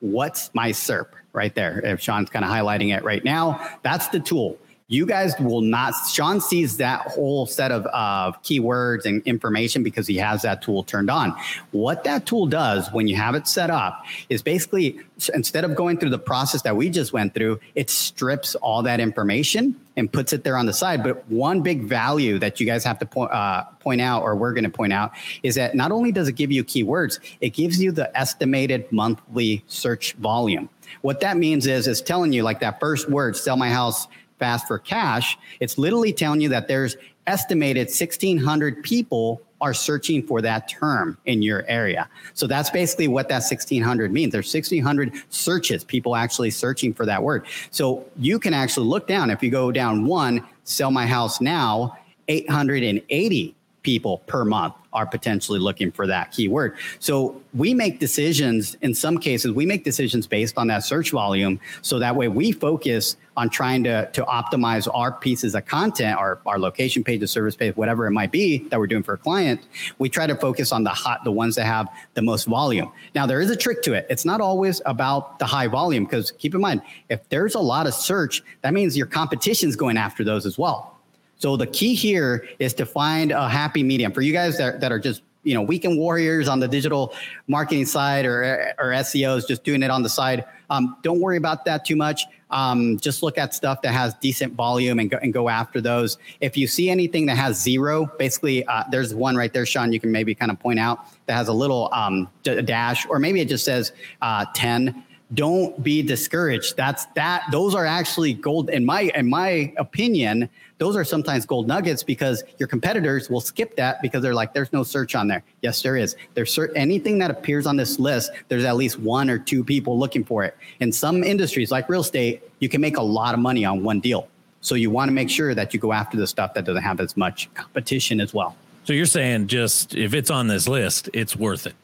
[0.01, 1.07] What's my SERP?
[1.31, 1.79] Right there.
[1.83, 5.95] If Sean's kind of highlighting it right now, that's the tool you guys will not
[6.11, 10.83] sean sees that whole set of uh, keywords and information because he has that tool
[10.83, 11.35] turned on.
[11.71, 14.99] What that tool does when you have it set up is basically
[15.33, 18.99] instead of going through the process that we just went through it strips all that
[18.99, 21.01] information and puts it there on the side.
[21.03, 24.53] But one big value that you guys have to point, uh, point out or we're
[24.53, 27.81] going to point out is that not only does it give you keywords it gives
[27.81, 30.69] you the estimated monthly search volume.
[31.01, 34.07] What that means is it's telling you like that first word sell my house
[34.39, 40.41] fast for cash, it's literally telling you that there's estimated 1,600 people are searching for
[40.41, 42.07] that term in your area.
[42.33, 44.31] So that's basically what that 1,600 means.
[44.31, 47.45] There's 1,600 searches, people actually searching for that word.
[47.71, 49.29] So you can actually look down.
[49.29, 55.59] If you go down one, sell my house now, 880 people per month are potentially
[55.59, 56.75] looking for that keyword.
[56.99, 61.59] So we make decisions in some cases, we make decisions based on that search volume.
[61.81, 66.39] So that way we focus on trying to, to optimize our pieces of content, our,
[66.45, 69.17] our location page, the service page, whatever it might be that we're doing for a
[69.17, 69.61] client.
[69.99, 72.91] We try to focus on the hot, the ones that have the most volume.
[73.13, 74.07] Now there is a trick to it.
[74.09, 77.85] It's not always about the high volume because keep in mind, if there's a lot
[77.85, 80.94] of search, that means your competition's going after those as well.
[81.37, 84.91] So the key here is to find a happy medium for you guys that, that
[84.91, 87.13] are just you know weekend warriors on the digital
[87.47, 90.43] marketing side or or SEOs just doing it on the side.
[90.69, 92.23] Um, don't worry about that too much.
[92.51, 96.17] Um, just look at stuff that has decent volume and go, and go after those.
[96.41, 99.91] If you see anything that has zero, basically, uh, there's one right there, Sean.
[99.91, 103.19] You can maybe kind of point out that has a little um, d- dash, or
[103.19, 106.77] maybe it just says uh, ten don't be discouraged.
[106.77, 107.45] That's that.
[107.51, 110.49] Those are actually gold in my in my opinion.
[110.77, 114.71] Those are sometimes gold nuggets because your competitors will skip that because they're like, "There's
[114.71, 116.15] no search on there." Yes, there is.
[116.35, 118.31] There's certain anything that appears on this list.
[118.49, 120.55] There's at least one or two people looking for it.
[120.79, 123.99] In some industries, like real estate, you can make a lot of money on one
[123.99, 124.27] deal.
[124.61, 126.99] So you want to make sure that you go after the stuff that doesn't have
[126.99, 128.55] as much competition as well.
[128.83, 131.75] So you're saying just if it's on this list, it's worth it.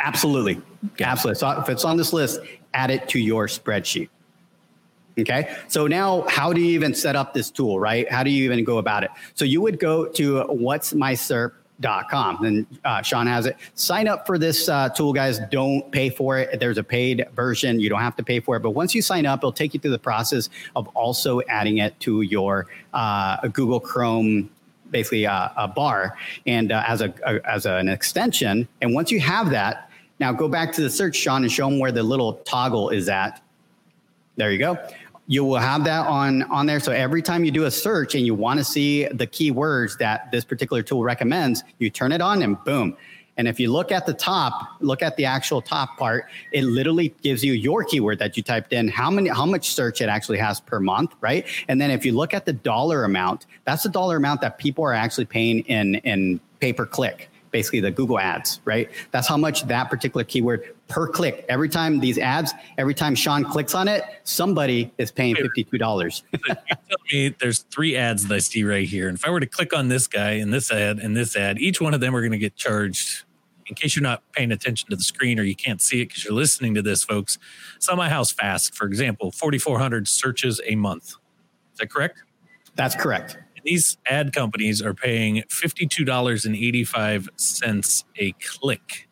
[0.00, 0.60] Absolutely.
[1.00, 1.38] Absolutely.
[1.38, 2.40] So if it's on this list,
[2.74, 4.08] add it to your spreadsheet.
[5.18, 5.54] Okay.
[5.68, 8.10] So now how do you even set up this tool, right?
[8.10, 9.10] How do you even go about it?
[9.34, 11.52] So you would go to what's my SERP
[12.10, 12.44] com.
[12.44, 13.56] And uh, Sean has it.
[13.74, 15.40] Sign up for this uh, tool, guys.
[15.50, 16.60] Don't pay for it.
[16.60, 17.80] There's a paid version.
[17.80, 18.60] You don't have to pay for it.
[18.60, 21.98] But once you sign up, it'll take you through the process of also adding it
[22.00, 24.50] to your uh, Google Chrome
[24.90, 28.66] basically a, uh, a bar and uh, as a, a, as an extension.
[28.80, 29.89] And once you have that,
[30.20, 33.08] now go back to the search, Sean, and show them where the little toggle is
[33.08, 33.42] at.
[34.36, 34.78] There you go.
[35.26, 36.80] You will have that on on there.
[36.80, 40.30] So every time you do a search and you want to see the keywords that
[40.30, 42.96] this particular tool recommends, you turn it on and boom,
[43.40, 47.14] and if you look at the top, look at the actual top part, it literally
[47.22, 50.36] gives you your keyword that you typed in, how many, how much search it actually
[50.36, 51.46] has per month, right?
[51.66, 54.84] And then if you look at the dollar amount, that's the dollar amount that people
[54.84, 58.90] are actually paying in in pay per click basically the Google ads, right?
[59.10, 61.44] That's how much that particular keyword per click.
[61.48, 66.22] Every time these ads, every time Sean clicks on it, somebody is paying fifty-two dollars.
[66.46, 66.56] tell
[67.12, 69.08] me there's three ads that I see right here.
[69.08, 71.58] And if I were to click on this guy and this ad and this ad,
[71.58, 73.24] each one of them are going to get charged
[73.70, 76.24] in case you're not paying attention to the screen or you can't see it because
[76.24, 77.38] you're listening to this, folks,
[77.78, 81.10] Sell My House Fast, for example, 4,400 searches a month.
[81.72, 82.22] Is that correct?
[82.74, 83.38] That's correct.
[83.64, 89.08] These ad companies are paying $52.85 a click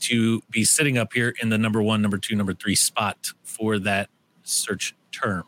[0.00, 3.78] to be sitting up here in the number one, number two, number three spot for
[3.78, 4.08] that
[4.42, 5.44] search term.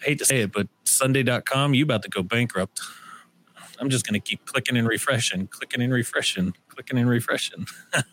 [0.00, 2.80] I hate to say it, but Sundae.com, you about to go bankrupt.
[3.78, 7.66] I'm just going to keep clicking and refreshing, clicking and refreshing, clicking and refreshing.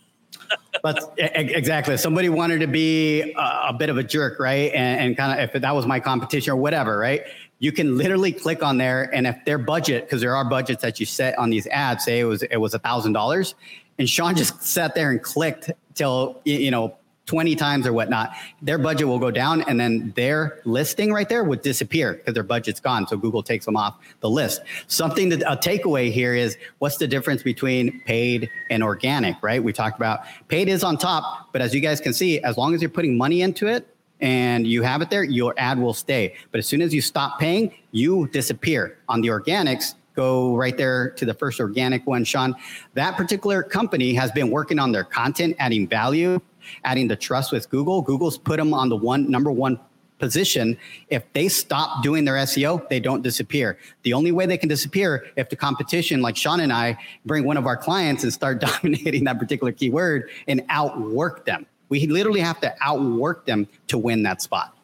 [0.83, 4.71] but exactly, if somebody wanted to be a, a bit of a jerk, right?
[4.73, 7.23] And, and kind of if that was my competition or whatever, right?
[7.59, 10.99] You can literally click on there, and if their budget, because there are budgets that
[10.99, 13.55] you set on these ads, say it was it was a thousand dollars,
[13.97, 16.95] and Sean just sat there and clicked till you know
[17.27, 21.43] 20 times or whatnot, their budget will go down and then their listing right there
[21.43, 23.05] would disappear because their budget's gone.
[23.05, 24.61] So Google takes them off the list.
[24.87, 29.61] Something that a takeaway here is what's the difference between paid and organic, right?
[29.61, 32.73] We talked about paid is on top, but as you guys can see, as long
[32.73, 33.87] as you're putting money into it,
[34.21, 36.35] and you have it there, your ad will stay.
[36.51, 38.97] But as soon as you stop paying, you disappear.
[39.09, 42.55] On the organics, go right there to the first organic one, Sean.
[42.95, 46.41] That particular company has been working on their content, adding value,
[46.83, 48.01] adding the trust with Google.
[48.01, 49.79] Google's put them on the one number one
[50.19, 50.77] position.
[51.09, 53.77] If they stop doing their SEO, they don't disappear.
[54.01, 57.55] The only way they can disappear if the competition, like Sean and I, bring one
[57.55, 61.67] of our clients and start dominating that particular keyword and outwork them.
[61.89, 64.75] We literally have to outwork them to win that spot.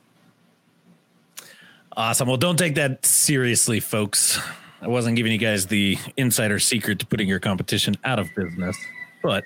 [1.96, 2.28] Awesome.
[2.28, 4.40] Well, don't take that seriously, folks.
[4.82, 8.78] I wasn't giving you guys the insider secret to putting your competition out of business,
[9.22, 9.44] but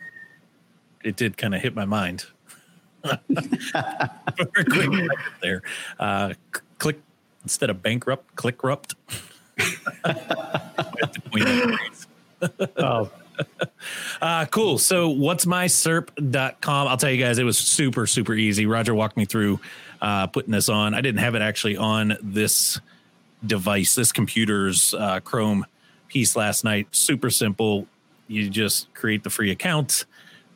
[1.03, 2.25] it did kind of hit my mind.
[3.03, 5.09] For quick
[5.41, 5.61] there.
[5.99, 6.33] Uh,
[6.79, 6.99] click
[7.43, 8.95] instead of bankrupt, clickrupt.
[12.77, 13.09] oh.
[14.19, 14.79] Uh, cool.
[14.79, 16.87] So what's my SERP.com?
[16.87, 18.65] I'll tell you guys, it was super, super easy.
[18.65, 19.59] Roger walked me through
[20.01, 20.95] uh, putting this on.
[20.95, 22.81] I didn't have it actually on this
[23.45, 25.67] device, this computer's uh, Chrome
[26.07, 26.87] piece last night.
[26.91, 27.85] Super simple.
[28.27, 30.05] You just create the free account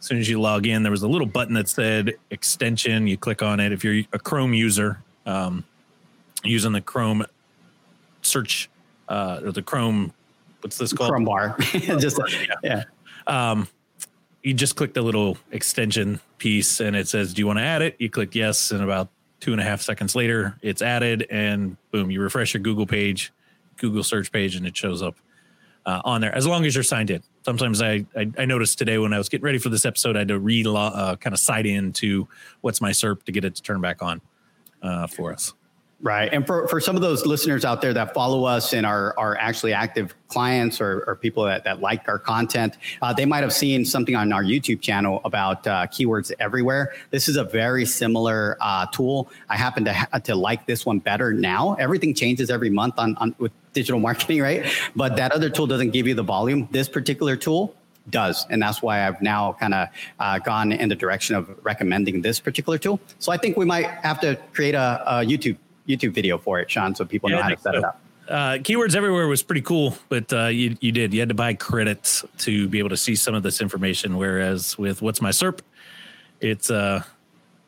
[0.02, 3.06] as soon as you log in, there was a little button that said extension.
[3.06, 3.72] You click on it.
[3.72, 5.64] If you're a Chrome user, um,
[6.44, 7.24] using the Chrome
[8.24, 8.68] search
[9.08, 10.12] uh, or the Chrome,
[10.62, 11.10] what's this called?
[11.10, 11.56] Chrome bar.
[11.60, 12.56] just yeah.
[12.64, 12.84] yeah.
[13.28, 13.68] Um,
[14.44, 17.82] you just click the little extension piece, and it says, "Do you want to add
[17.82, 21.78] it?" You click yes, and about two and a half seconds later, it's added, and
[21.92, 23.32] boom, you refresh your Google page,
[23.78, 25.16] Google search page, and it shows up
[25.86, 27.24] uh, on there as long as you're signed in.
[27.44, 30.20] Sometimes I, I, I noticed today when I was getting ready for this episode, I
[30.20, 32.28] had to re uh, kind of sign in to
[32.62, 34.22] what's my SERP to get it to turn back on
[34.82, 35.54] uh, for us.
[36.02, 36.34] Right.
[36.34, 39.38] And for, for some of those listeners out there that follow us and are, are
[39.38, 43.54] actually active clients or, or people that, that like our content, uh, they might have
[43.54, 46.94] seen something on our YouTube channel about uh, keywords everywhere.
[47.12, 49.30] This is a very similar uh, tool.
[49.48, 51.76] I happen to, ha- to like this one better now.
[51.76, 54.66] Everything changes every month on, on with digital marketing, right?
[54.96, 56.68] But that other tool doesn't give you the volume.
[56.72, 57.76] This particular tool
[58.10, 58.48] does.
[58.50, 59.88] And that's why I've now kind of
[60.20, 63.00] uh, gone in the direction of recommending this particular tool.
[63.20, 66.70] So I think we might have to create a, a YouTube YouTube video for it,
[66.70, 67.80] Sean, so people yeah, know how to set so.
[67.80, 68.02] it up.
[68.30, 71.54] Uh, keywords everywhere was pretty cool, but uh, you you did you had to buy
[71.54, 74.16] credits to be able to see some of this information.
[74.16, 75.60] Whereas with what's my SERP,
[76.40, 77.04] it's uh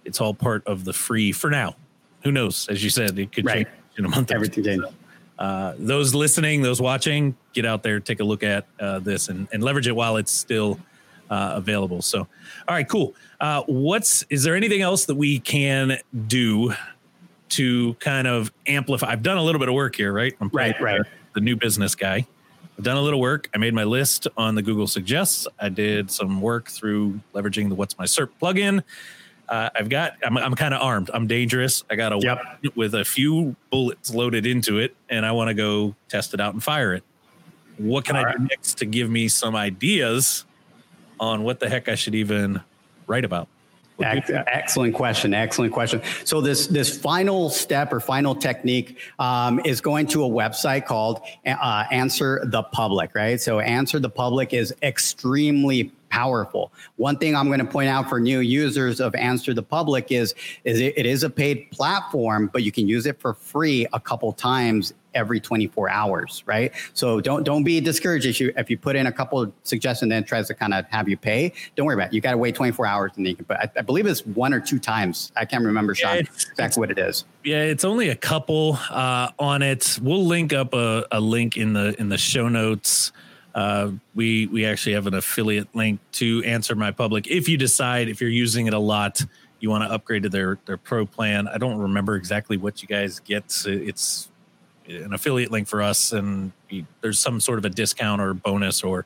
[0.06, 1.76] it's all part of the free for now.
[2.24, 2.68] Who knows?
[2.70, 3.66] As you said, it could right.
[3.66, 4.32] change in a month.
[4.32, 4.90] Everything changes.
[5.38, 9.48] Uh, those listening, those watching, get out there, take a look at uh, this, and,
[9.52, 10.80] and leverage it while it's still
[11.30, 12.02] uh, available.
[12.02, 12.28] So, all
[12.76, 13.16] right, cool.
[13.40, 15.98] Uh, what's is there anything else that we can
[16.28, 16.74] do
[17.56, 19.08] to kind of amplify?
[19.08, 20.34] I've done a little bit of work here, right?
[20.40, 21.02] I'm right, right.
[21.34, 22.28] The new business guy.
[22.78, 23.50] I've done a little work.
[23.54, 25.48] I made my list on the Google Suggests.
[25.60, 28.84] I did some work through leveraging the What's My SERP plugin
[29.50, 31.12] uh, I've got I'm I'm kind of armed.
[31.14, 31.84] I'm dangerous.
[31.90, 32.76] I got a yep.
[32.76, 36.54] with a few bullets loaded into it, and I want to go test it out
[36.54, 37.04] and fire it.
[37.78, 38.38] What can All I right.
[38.38, 40.46] do next to give me some ideas
[41.20, 42.62] on what the heck I should even
[43.08, 43.48] write about?
[44.04, 45.34] Excellent question.
[45.34, 46.02] Excellent question.
[46.26, 51.22] So this this final step or final technique um, is going to a website called
[51.46, 53.40] uh, Answer the Public, right?
[53.40, 56.72] So Answer the Public is extremely powerful.
[56.98, 60.36] One thing I'm going to point out for new users of Answer the Public is,
[60.64, 64.00] is it, it is a paid platform, but you can use it for free a
[64.00, 66.72] couple times every 24 hours, right?
[66.94, 70.12] So don't don't be discouraged if you if you put in a couple suggestions and
[70.12, 71.54] then tries to kind of have you pay.
[71.76, 72.14] Don't worry about it.
[72.14, 73.46] You got to wait 24 hours and then you can.
[73.46, 75.32] But I, I, believe it's one or two times.
[75.36, 77.26] I can't remember, Sean, yeah, exactly what it is.
[77.44, 80.00] Yeah, it's only a couple uh, on it.
[80.02, 83.12] We'll link up a, a link in the in the show notes.
[83.56, 87.28] Uh, we we actually have an affiliate link to Answer My Public.
[87.28, 89.24] If you decide if you're using it a lot,
[89.60, 91.48] you want to upgrade to their their pro plan.
[91.48, 93.46] I don't remember exactly what you guys get.
[93.66, 94.30] It's
[94.88, 96.52] an affiliate link for us, and
[97.02, 99.06] there's some sort of a discount or bonus or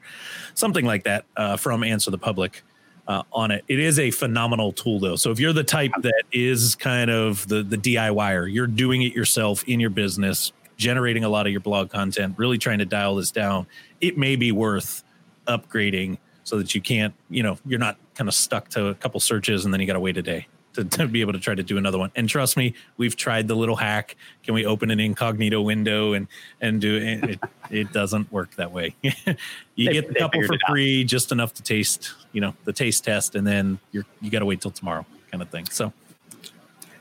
[0.54, 2.64] something like that uh, from Answer the Public.
[3.08, 3.64] Uh, on it.
[3.70, 5.16] It is a phenomenal tool though.
[5.16, 9.14] So if you're the type that is kind of the the DIYer, you're doing it
[9.14, 13.16] yourself in your business, generating a lot of your blog content, really trying to dial
[13.16, 13.66] this down,
[14.02, 15.06] it may be worth
[15.48, 19.22] upgrading so that you can't, you know, you're not kind of stuck to a couple
[19.22, 20.46] searches and then you got to wait a day
[20.78, 22.12] to, to, be able to try to do another one.
[22.16, 24.16] And trust me, we've tried the little hack.
[24.44, 26.28] Can we open an incognito window and
[26.62, 27.30] and do it?
[27.30, 28.96] It, it doesn't work that way.
[29.02, 29.14] you
[29.76, 33.36] they, get a couple for free, just enough to taste, you know, the taste test,
[33.36, 35.66] and then you're you got to wait till tomorrow, kind of thing.
[35.66, 35.92] So.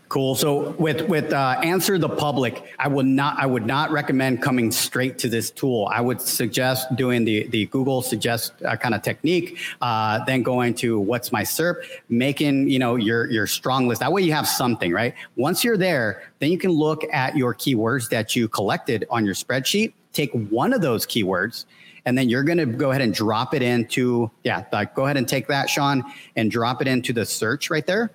[0.09, 0.37] Cool.
[0.37, 4.71] So with with uh, answer the public, I would not I would not recommend coming
[4.71, 5.89] straight to this tool.
[5.93, 10.75] I would suggest doing the the Google suggest uh, kind of technique, uh, then going
[10.75, 14.01] to what's my SERP, making you know your your strong list.
[14.01, 15.13] That way you have something right.
[15.35, 19.35] Once you're there, then you can look at your keywords that you collected on your
[19.35, 19.93] spreadsheet.
[20.13, 21.65] Take one of those keywords
[22.07, 25.17] and then you're going to go ahead and drop it into yeah like go ahead
[25.17, 26.03] and take that sean
[26.37, 28.11] and drop it into the search right there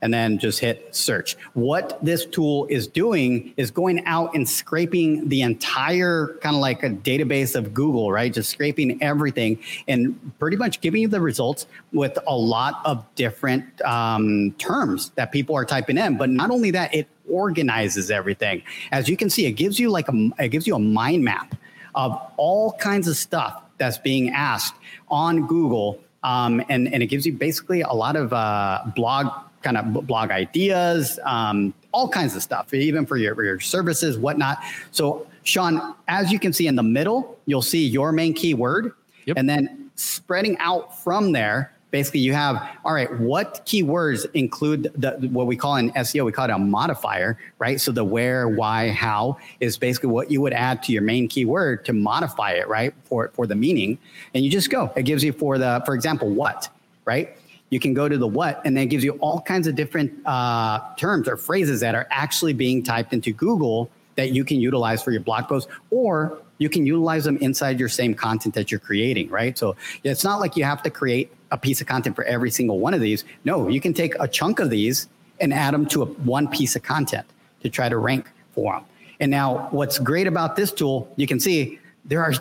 [0.00, 1.36] and then just hit search.
[1.54, 6.82] What this tool is doing is going out and scraping the entire kind of like
[6.82, 8.32] a database of Google, right?
[8.32, 13.64] Just scraping everything and pretty much giving you the results with a lot of different
[13.82, 16.16] um, terms that people are typing in.
[16.16, 18.62] But not only that, it organizes everything.
[18.92, 21.54] As you can see, it gives you like a it gives you a mind map
[21.94, 24.74] of all kinds of stuff that's being asked
[25.08, 25.98] on Google.
[26.22, 29.32] Um, and, and it gives you basically a lot of uh, blog
[29.68, 34.58] kind of blog ideas, um, all kinds of stuff, even for your, your services, whatnot.
[34.92, 38.92] So, Sean, as you can see in the middle, you'll see your main keyword.
[39.26, 39.36] Yep.
[39.36, 45.12] And then spreading out from there, basically you have, all right, what keywords include the,
[45.30, 47.78] what we call in SEO, we call it a modifier, right?
[47.78, 51.84] So the where, why, how is basically what you would add to your main keyword
[51.84, 52.94] to modify it, right?
[53.04, 53.98] For, for the meaning.
[54.32, 56.70] And you just go, it gives you for the, for example, what,
[57.04, 57.36] right?
[57.70, 60.12] You can go to the what, and then it gives you all kinds of different
[60.26, 65.02] uh, terms or phrases that are actually being typed into Google that you can utilize
[65.02, 68.80] for your blog post, or you can utilize them inside your same content that you're
[68.80, 69.56] creating, right?
[69.56, 72.80] So it's not like you have to create a piece of content for every single
[72.80, 73.24] one of these.
[73.44, 75.08] No, you can take a chunk of these
[75.40, 77.26] and add them to a, one piece of content
[77.62, 78.84] to try to rank for them.
[79.20, 82.32] And now, what's great about this tool, you can see there are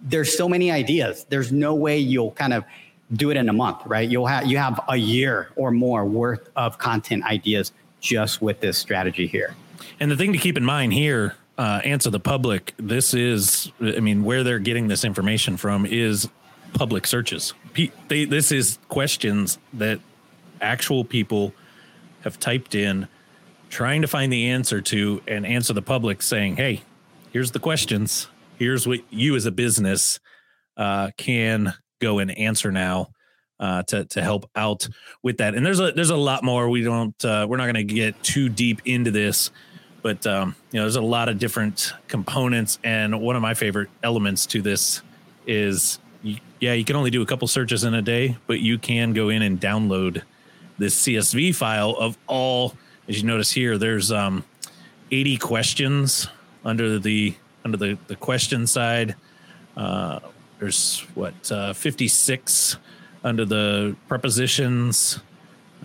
[0.00, 1.26] there's so many ideas.
[1.28, 2.64] There's no way you'll kind of
[3.12, 4.08] do it in a month, right?
[4.08, 8.78] You'll have you have a year or more worth of content ideas just with this
[8.78, 9.54] strategy here.
[10.00, 12.74] And the thing to keep in mind here, uh, answer the public.
[12.78, 16.28] This is, I mean, where they're getting this information from is
[16.74, 17.54] public searches.
[18.08, 20.00] They, this is questions that
[20.60, 21.54] actual people
[22.22, 23.08] have typed in,
[23.70, 26.82] trying to find the answer to, and answer the public, saying, "Hey,
[27.32, 28.28] here's the questions.
[28.58, 30.18] Here's what you as a business
[30.76, 33.10] uh, can go and answer now
[33.58, 34.88] uh, to to help out
[35.22, 35.54] with that.
[35.54, 36.68] And there's a there's a lot more.
[36.68, 39.50] We don't uh, we're not going to get too deep into this,
[40.02, 42.78] but um, you know there's a lot of different components.
[42.84, 45.02] And one of my favorite elements to this
[45.46, 45.98] is
[46.58, 49.28] yeah you can only do a couple searches in a day, but you can go
[49.28, 50.22] in and download
[50.78, 52.74] this CSV file of all.
[53.08, 54.44] As you notice here, there's um,
[55.12, 56.28] 80 questions
[56.64, 57.34] under the
[57.64, 59.14] under the the question side.
[59.76, 60.20] Uh,
[60.58, 62.76] there's what uh, 56
[63.24, 65.20] under the prepositions.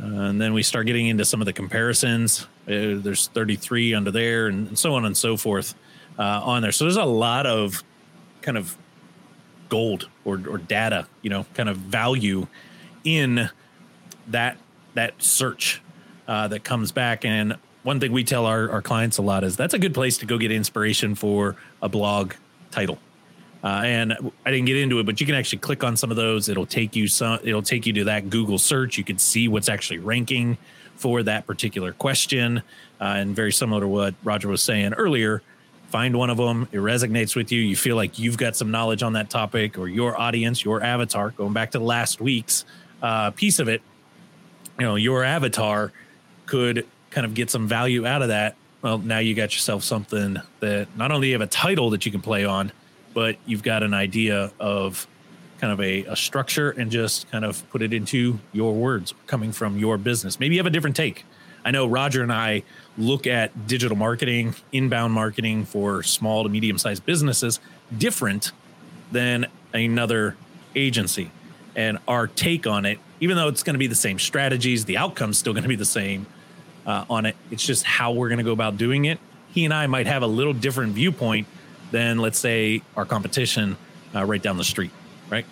[0.01, 2.47] Uh, and then we start getting into some of the comparisons.
[2.67, 5.75] Uh, there's 33 under there, and, and so on and so forth
[6.17, 6.71] uh, on there.
[6.71, 7.83] So there's a lot of
[8.41, 8.77] kind of
[9.69, 12.47] gold or, or data, you know, kind of value
[13.03, 13.49] in
[14.27, 14.57] that
[14.93, 15.81] that search
[16.27, 17.25] uh, that comes back.
[17.25, 20.17] And one thing we tell our, our clients a lot is that's a good place
[20.19, 22.33] to go get inspiration for a blog
[22.71, 22.99] title
[23.63, 26.17] uh, and I didn't get into it, but you can actually click on some of
[26.17, 26.49] those.
[26.49, 27.39] It'll take you some.
[27.43, 28.97] It'll take you to that Google search.
[28.97, 30.57] You can see what's actually ranking
[30.95, 32.59] for that particular question,
[32.99, 35.41] uh, and very similar to what Roger was saying earlier.
[35.89, 36.69] Find one of them.
[36.71, 37.59] It resonates with you.
[37.59, 41.31] You feel like you've got some knowledge on that topic, or your audience, your avatar.
[41.31, 42.65] Going back to last week's
[43.01, 43.81] uh, piece of it,
[44.79, 45.91] you know, your avatar
[46.47, 48.55] could kind of get some value out of that.
[48.81, 52.11] Well, now you got yourself something that not only you have a title that you
[52.11, 52.71] can play on
[53.13, 55.07] but you've got an idea of
[55.59, 59.51] kind of a, a structure and just kind of put it into your words coming
[59.51, 60.39] from your business.
[60.39, 61.23] Maybe you have a different take.
[61.63, 62.63] I know Roger and I
[62.97, 67.59] look at digital marketing, inbound marketing for small to medium sized businesses
[67.95, 68.51] different
[69.11, 70.35] than another
[70.75, 71.31] agency.
[71.75, 74.97] And our take on it, even though it's going to be the same strategies, the
[74.97, 76.25] outcome's still going to be the same
[76.85, 77.35] uh, on it.
[77.51, 79.19] It's just how we're going to go about doing it.
[79.53, 81.47] He and I might have a little different viewpoint
[81.91, 83.77] than let's say our competition
[84.15, 84.91] uh, right down the street,
[85.29, 85.45] right?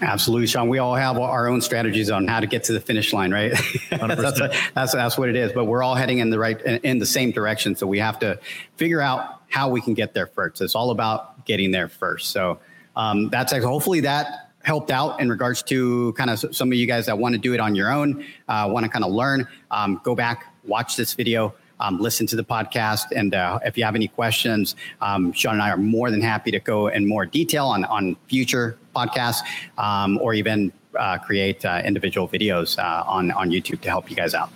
[0.00, 0.68] Absolutely, Sean.
[0.68, 3.52] We all have our own strategies on how to get to the finish line, right?
[3.90, 5.52] that's, a, that's that's what it is.
[5.52, 8.38] But we're all heading in the right in the same direction, so we have to
[8.76, 10.60] figure out how we can get there first.
[10.60, 12.32] It's all about getting there first.
[12.32, 12.58] So
[12.96, 17.06] um, that's hopefully that helped out in regards to kind of some of you guys
[17.06, 19.46] that want to do it on your own, uh, want to kind of learn.
[19.70, 23.04] Um, go back, watch this video um, listen to the podcast.
[23.14, 26.50] And uh, if you have any questions, um, Sean and I are more than happy
[26.50, 29.40] to go in more detail on, on future podcasts
[29.78, 34.16] um, or even uh, create uh, individual videos uh, on, on YouTube to help you
[34.16, 34.50] guys out.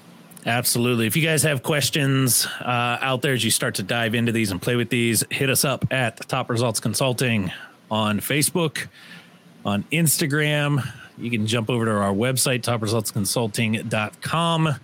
[0.47, 1.07] Absolutely.
[1.07, 4.51] If you guys have questions uh, out there as you start to dive into these
[4.51, 7.53] and play with these, hit us up at Top Results Consulting
[7.91, 8.87] on Facebook,
[9.65, 10.89] on Instagram.
[11.19, 14.77] You can jump over to our website, topresultsconsulting.com.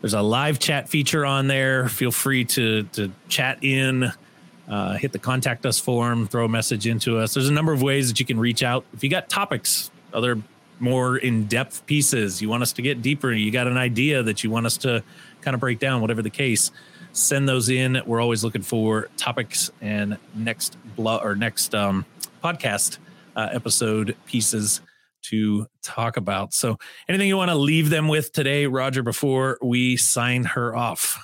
[0.00, 1.88] There's a live chat feature on there.
[1.88, 4.12] Feel free to to chat in,
[4.68, 7.34] uh, hit the contact us form, throw a message into us.
[7.34, 8.84] There's a number of ways that you can reach out.
[8.92, 10.40] If you got topics, other
[10.80, 14.44] more in depth pieces, you want us to get deeper, you got an idea that
[14.44, 15.02] you want us to
[15.40, 16.70] kind of break down, whatever the case,
[17.12, 18.00] send those in.
[18.06, 22.04] We're always looking for topics and next blog or next um,
[22.44, 22.98] podcast
[23.34, 24.80] uh, episode pieces
[25.22, 26.54] to talk about.
[26.54, 31.18] So, anything you want to leave them with today, Roger, before we sign her off?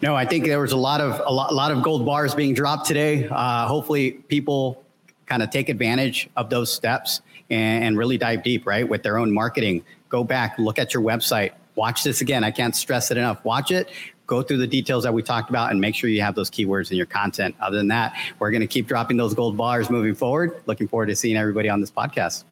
[0.00, 2.34] No, I think there was a lot of a lot, a lot of gold bars
[2.34, 3.28] being dropped today.
[3.28, 4.84] Uh, hopefully, people
[5.26, 7.20] kind of take advantage of those steps
[7.50, 9.84] and, and really dive deep, right, with their own marketing.
[10.08, 12.44] Go back, look at your website, watch this again.
[12.44, 13.44] I can't stress it enough.
[13.44, 13.90] Watch it,
[14.26, 16.90] go through the details that we talked about and make sure you have those keywords
[16.90, 17.56] in your content.
[17.60, 20.62] Other than that, we're going to keep dropping those gold bars moving forward.
[20.66, 22.44] Looking forward to seeing everybody on this podcast.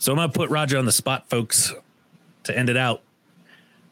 [0.00, 1.74] So I'm going to put Roger on the spot, folks,
[2.44, 3.02] to end it out.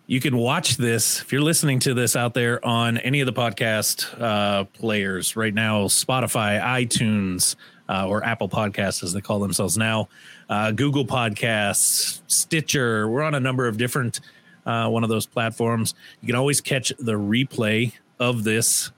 [0.06, 3.32] You can watch this if you're listening to this out there on any of the
[3.34, 7.56] podcast uh, players right now Spotify, iTunes,
[7.90, 10.08] uh, or Apple Podcasts, as they call themselves now,
[10.48, 13.06] uh, Google Podcasts, Stitcher.
[13.06, 14.20] We're on a number of different
[14.64, 15.94] uh, one of those platforms.
[16.22, 18.92] You can always catch the replay of this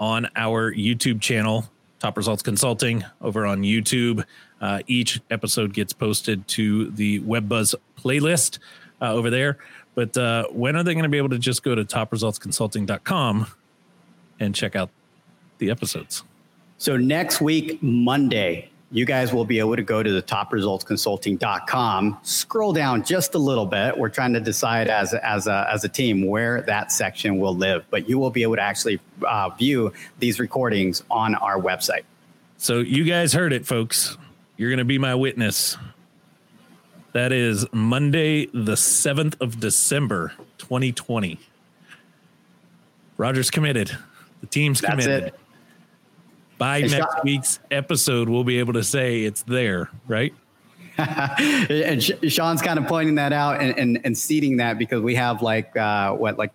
[0.00, 4.24] on our YouTube channel, Top Results Consulting, over on YouTube.
[4.60, 8.58] Uh, each episode gets posted to the WebBuzz playlist
[9.00, 9.58] uh, over there.
[9.94, 13.46] But uh, when are they going to be able to just go to topresultsconsulting.com
[14.40, 14.90] and check out
[15.58, 16.22] the episodes?
[16.78, 22.72] So next week, Monday, you guys will be able to go to the topresultsconsulting.com, scroll
[22.72, 23.96] down just a little bit.
[23.96, 27.84] We're trying to decide as, as, a, as a team where that section will live,
[27.90, 32.02] but you will be able to actually uh, view these recordings on our website.
[32.58, 34.18] So you guys heard it, folks.
[34.56, 35.76] You're going to be my witness.
[37.12, 41.38] That is Monday, the 7th of December, 2020.
[43.16, 43.96] Roger's committed.
[44.40, 45.24] The team's That's committed.
[45.28, 45.34] It.
[46.58, 50.34] by next week's episode, we'll be able to say it's there, right?
[50.98, 55.42] and Sean's kind of pointing that out and, and, and seeding that because we have
[55.42, 56.52] like uh, what like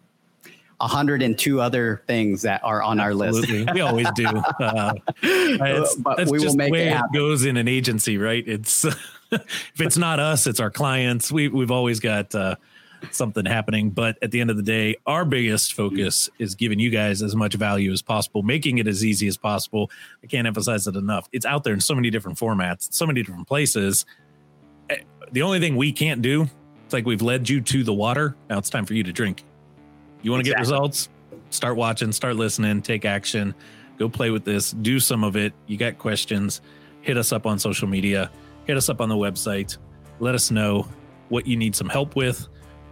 [0.81, 3.49] 102 other things that are on our list.
[3.49, 4.25] We always do.
[4.61, 8.43] Uh, it's, But that's we will make way it it, goes in an agency, right?
[8.47, 8.85] It's
[9.31, 11.31] if it's not us, it's our clients.
[11.31, 12.55] We we've always got uh,
[13.11, 16.89] something happening, but at the end of the day, our biggest focus is giving you
[16.89, 19.89] guys as much value as possible, making it as easy as possible.
[20.23, 21.27] I can't emphasize it enough.
[21.31, 24.05] It's out there in so many different formats, so many different places.
[24.89, 24.97] Eh,
[25.31, 26.47] The only thing we can't do,
[26.85, 28.35] it's like we've led you to the water.
[28.49, 29.43] Now it's time for you to drink.
[30.21, 31.09] You want to get results?
[31.49, 33.53] Start watching, start listening, take action,
[33.97, 35.53] go play with this, do some of it.
[35.67, 36.61] You got questions,
[37.01, 38.31] hit us up on social media,
[38.65, 39.77] hit us up on the website.
[40.19, 40.87] Let us know
[41.29, 42.47] what you need some help with.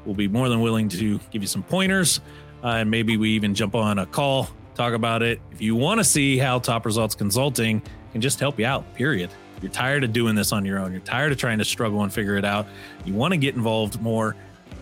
[0.05, 2.21] We'll be more than willing to give you some pointers.
[2.63, 5.39] Uh, and maybe we even jump on a call, talk about it.
[5.51, 9.29] If you want to see how Top Results Consulting can just help you out, period.
[9.61, 10.91] You're tired of doing this on your own.
[10.91, 12.65] You're tired of trying to struggle and figure it out.
[13.05, 14.35] You want to get involved more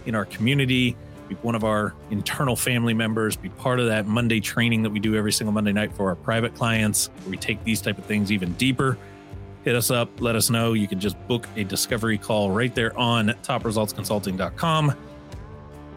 [0.06, 0.96] in our community,
[1.28, 5.00] be one of our internal family members, be part of that Monday training that we
[5.00, 8.32] do every single Monday night for our private clients, we take these type of things
[8.32, 8.98] even deeper.
[9.64, 10.74] Hit us up, let us know.
[10.74, 14.96] You can just book a discovery call right there on topresultsconsulting.com.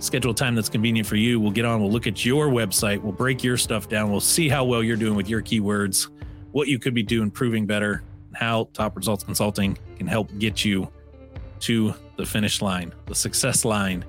[0.00, 1.38] Schedule a time that's convenient for you.
[1.38, 4.48] We'll get on, we'll look at your website, we'll break your stuff down, we'll see
[4.48, 6.08] how well you're doing with your keywords,
[6.52, 10.64] what you could be doing, proving better, and how Top Results Consulting can help get
[10.64, 10.90] you
[11.60, 14.04] to the finish line, the success line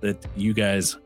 [0.00, 0.96] that you guys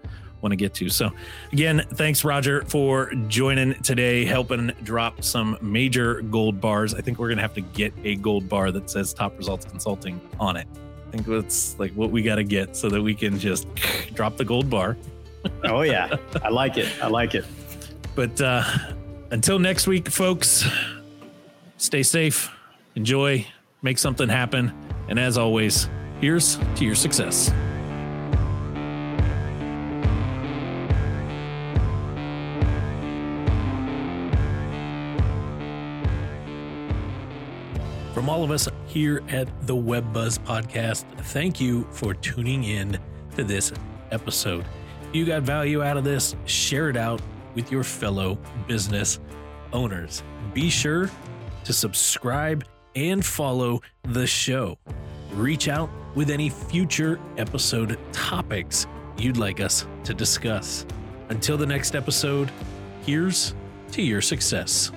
[0.42, 0.88] want to get to.
[0.88, 1.10] So,
[1.52, 6.94] again, thanks, Roger, for joining today, helping drop some major gold bars.
[6.94, 9.66] I think we're going to have to get a gold bar that says Top Results
[9.66, 10.66] Consulting on it.
[11.08, 13.66] I think that's like what we got to get so that we can just
[14.14, 14.96] drop the gold bar.
[15.64, 16.88] Oh yeah, I like it.
[17.02, 17.44] I like it.
[18.14, 18.62] But uh,
[19.30, 20.68] until next week, folks,
[21.78, 22.50] stay safe,
[22.94, 23.46] enjoy,
[23.82, 24.72] make something happen.
[25.08, 25.88] And as always,
[26.20, 27.52] here's to your success.
[38.20, 42.98] From all of us here at the Web Buzz Podcast, thank you for tuning in
[43.34, 43.72] to this
[44.10, 44.66] episode.
[45.08, 47.22] If you got value out of this, share it out
[47.54, 48.36] with your fellow
[48.68, 49.20] business
[49.72, 50.22] owners.
[50.52, 51.08] Be sure
[51.64, 54.76] to subscribe and follow the show.
[55.32, 60.84] Reach out with any future episode topics you'd like us to discuss.
[61.30, 62.50] Until the next episode,
[63.00, 63.54] here's
[63.92, 64.92] to your success.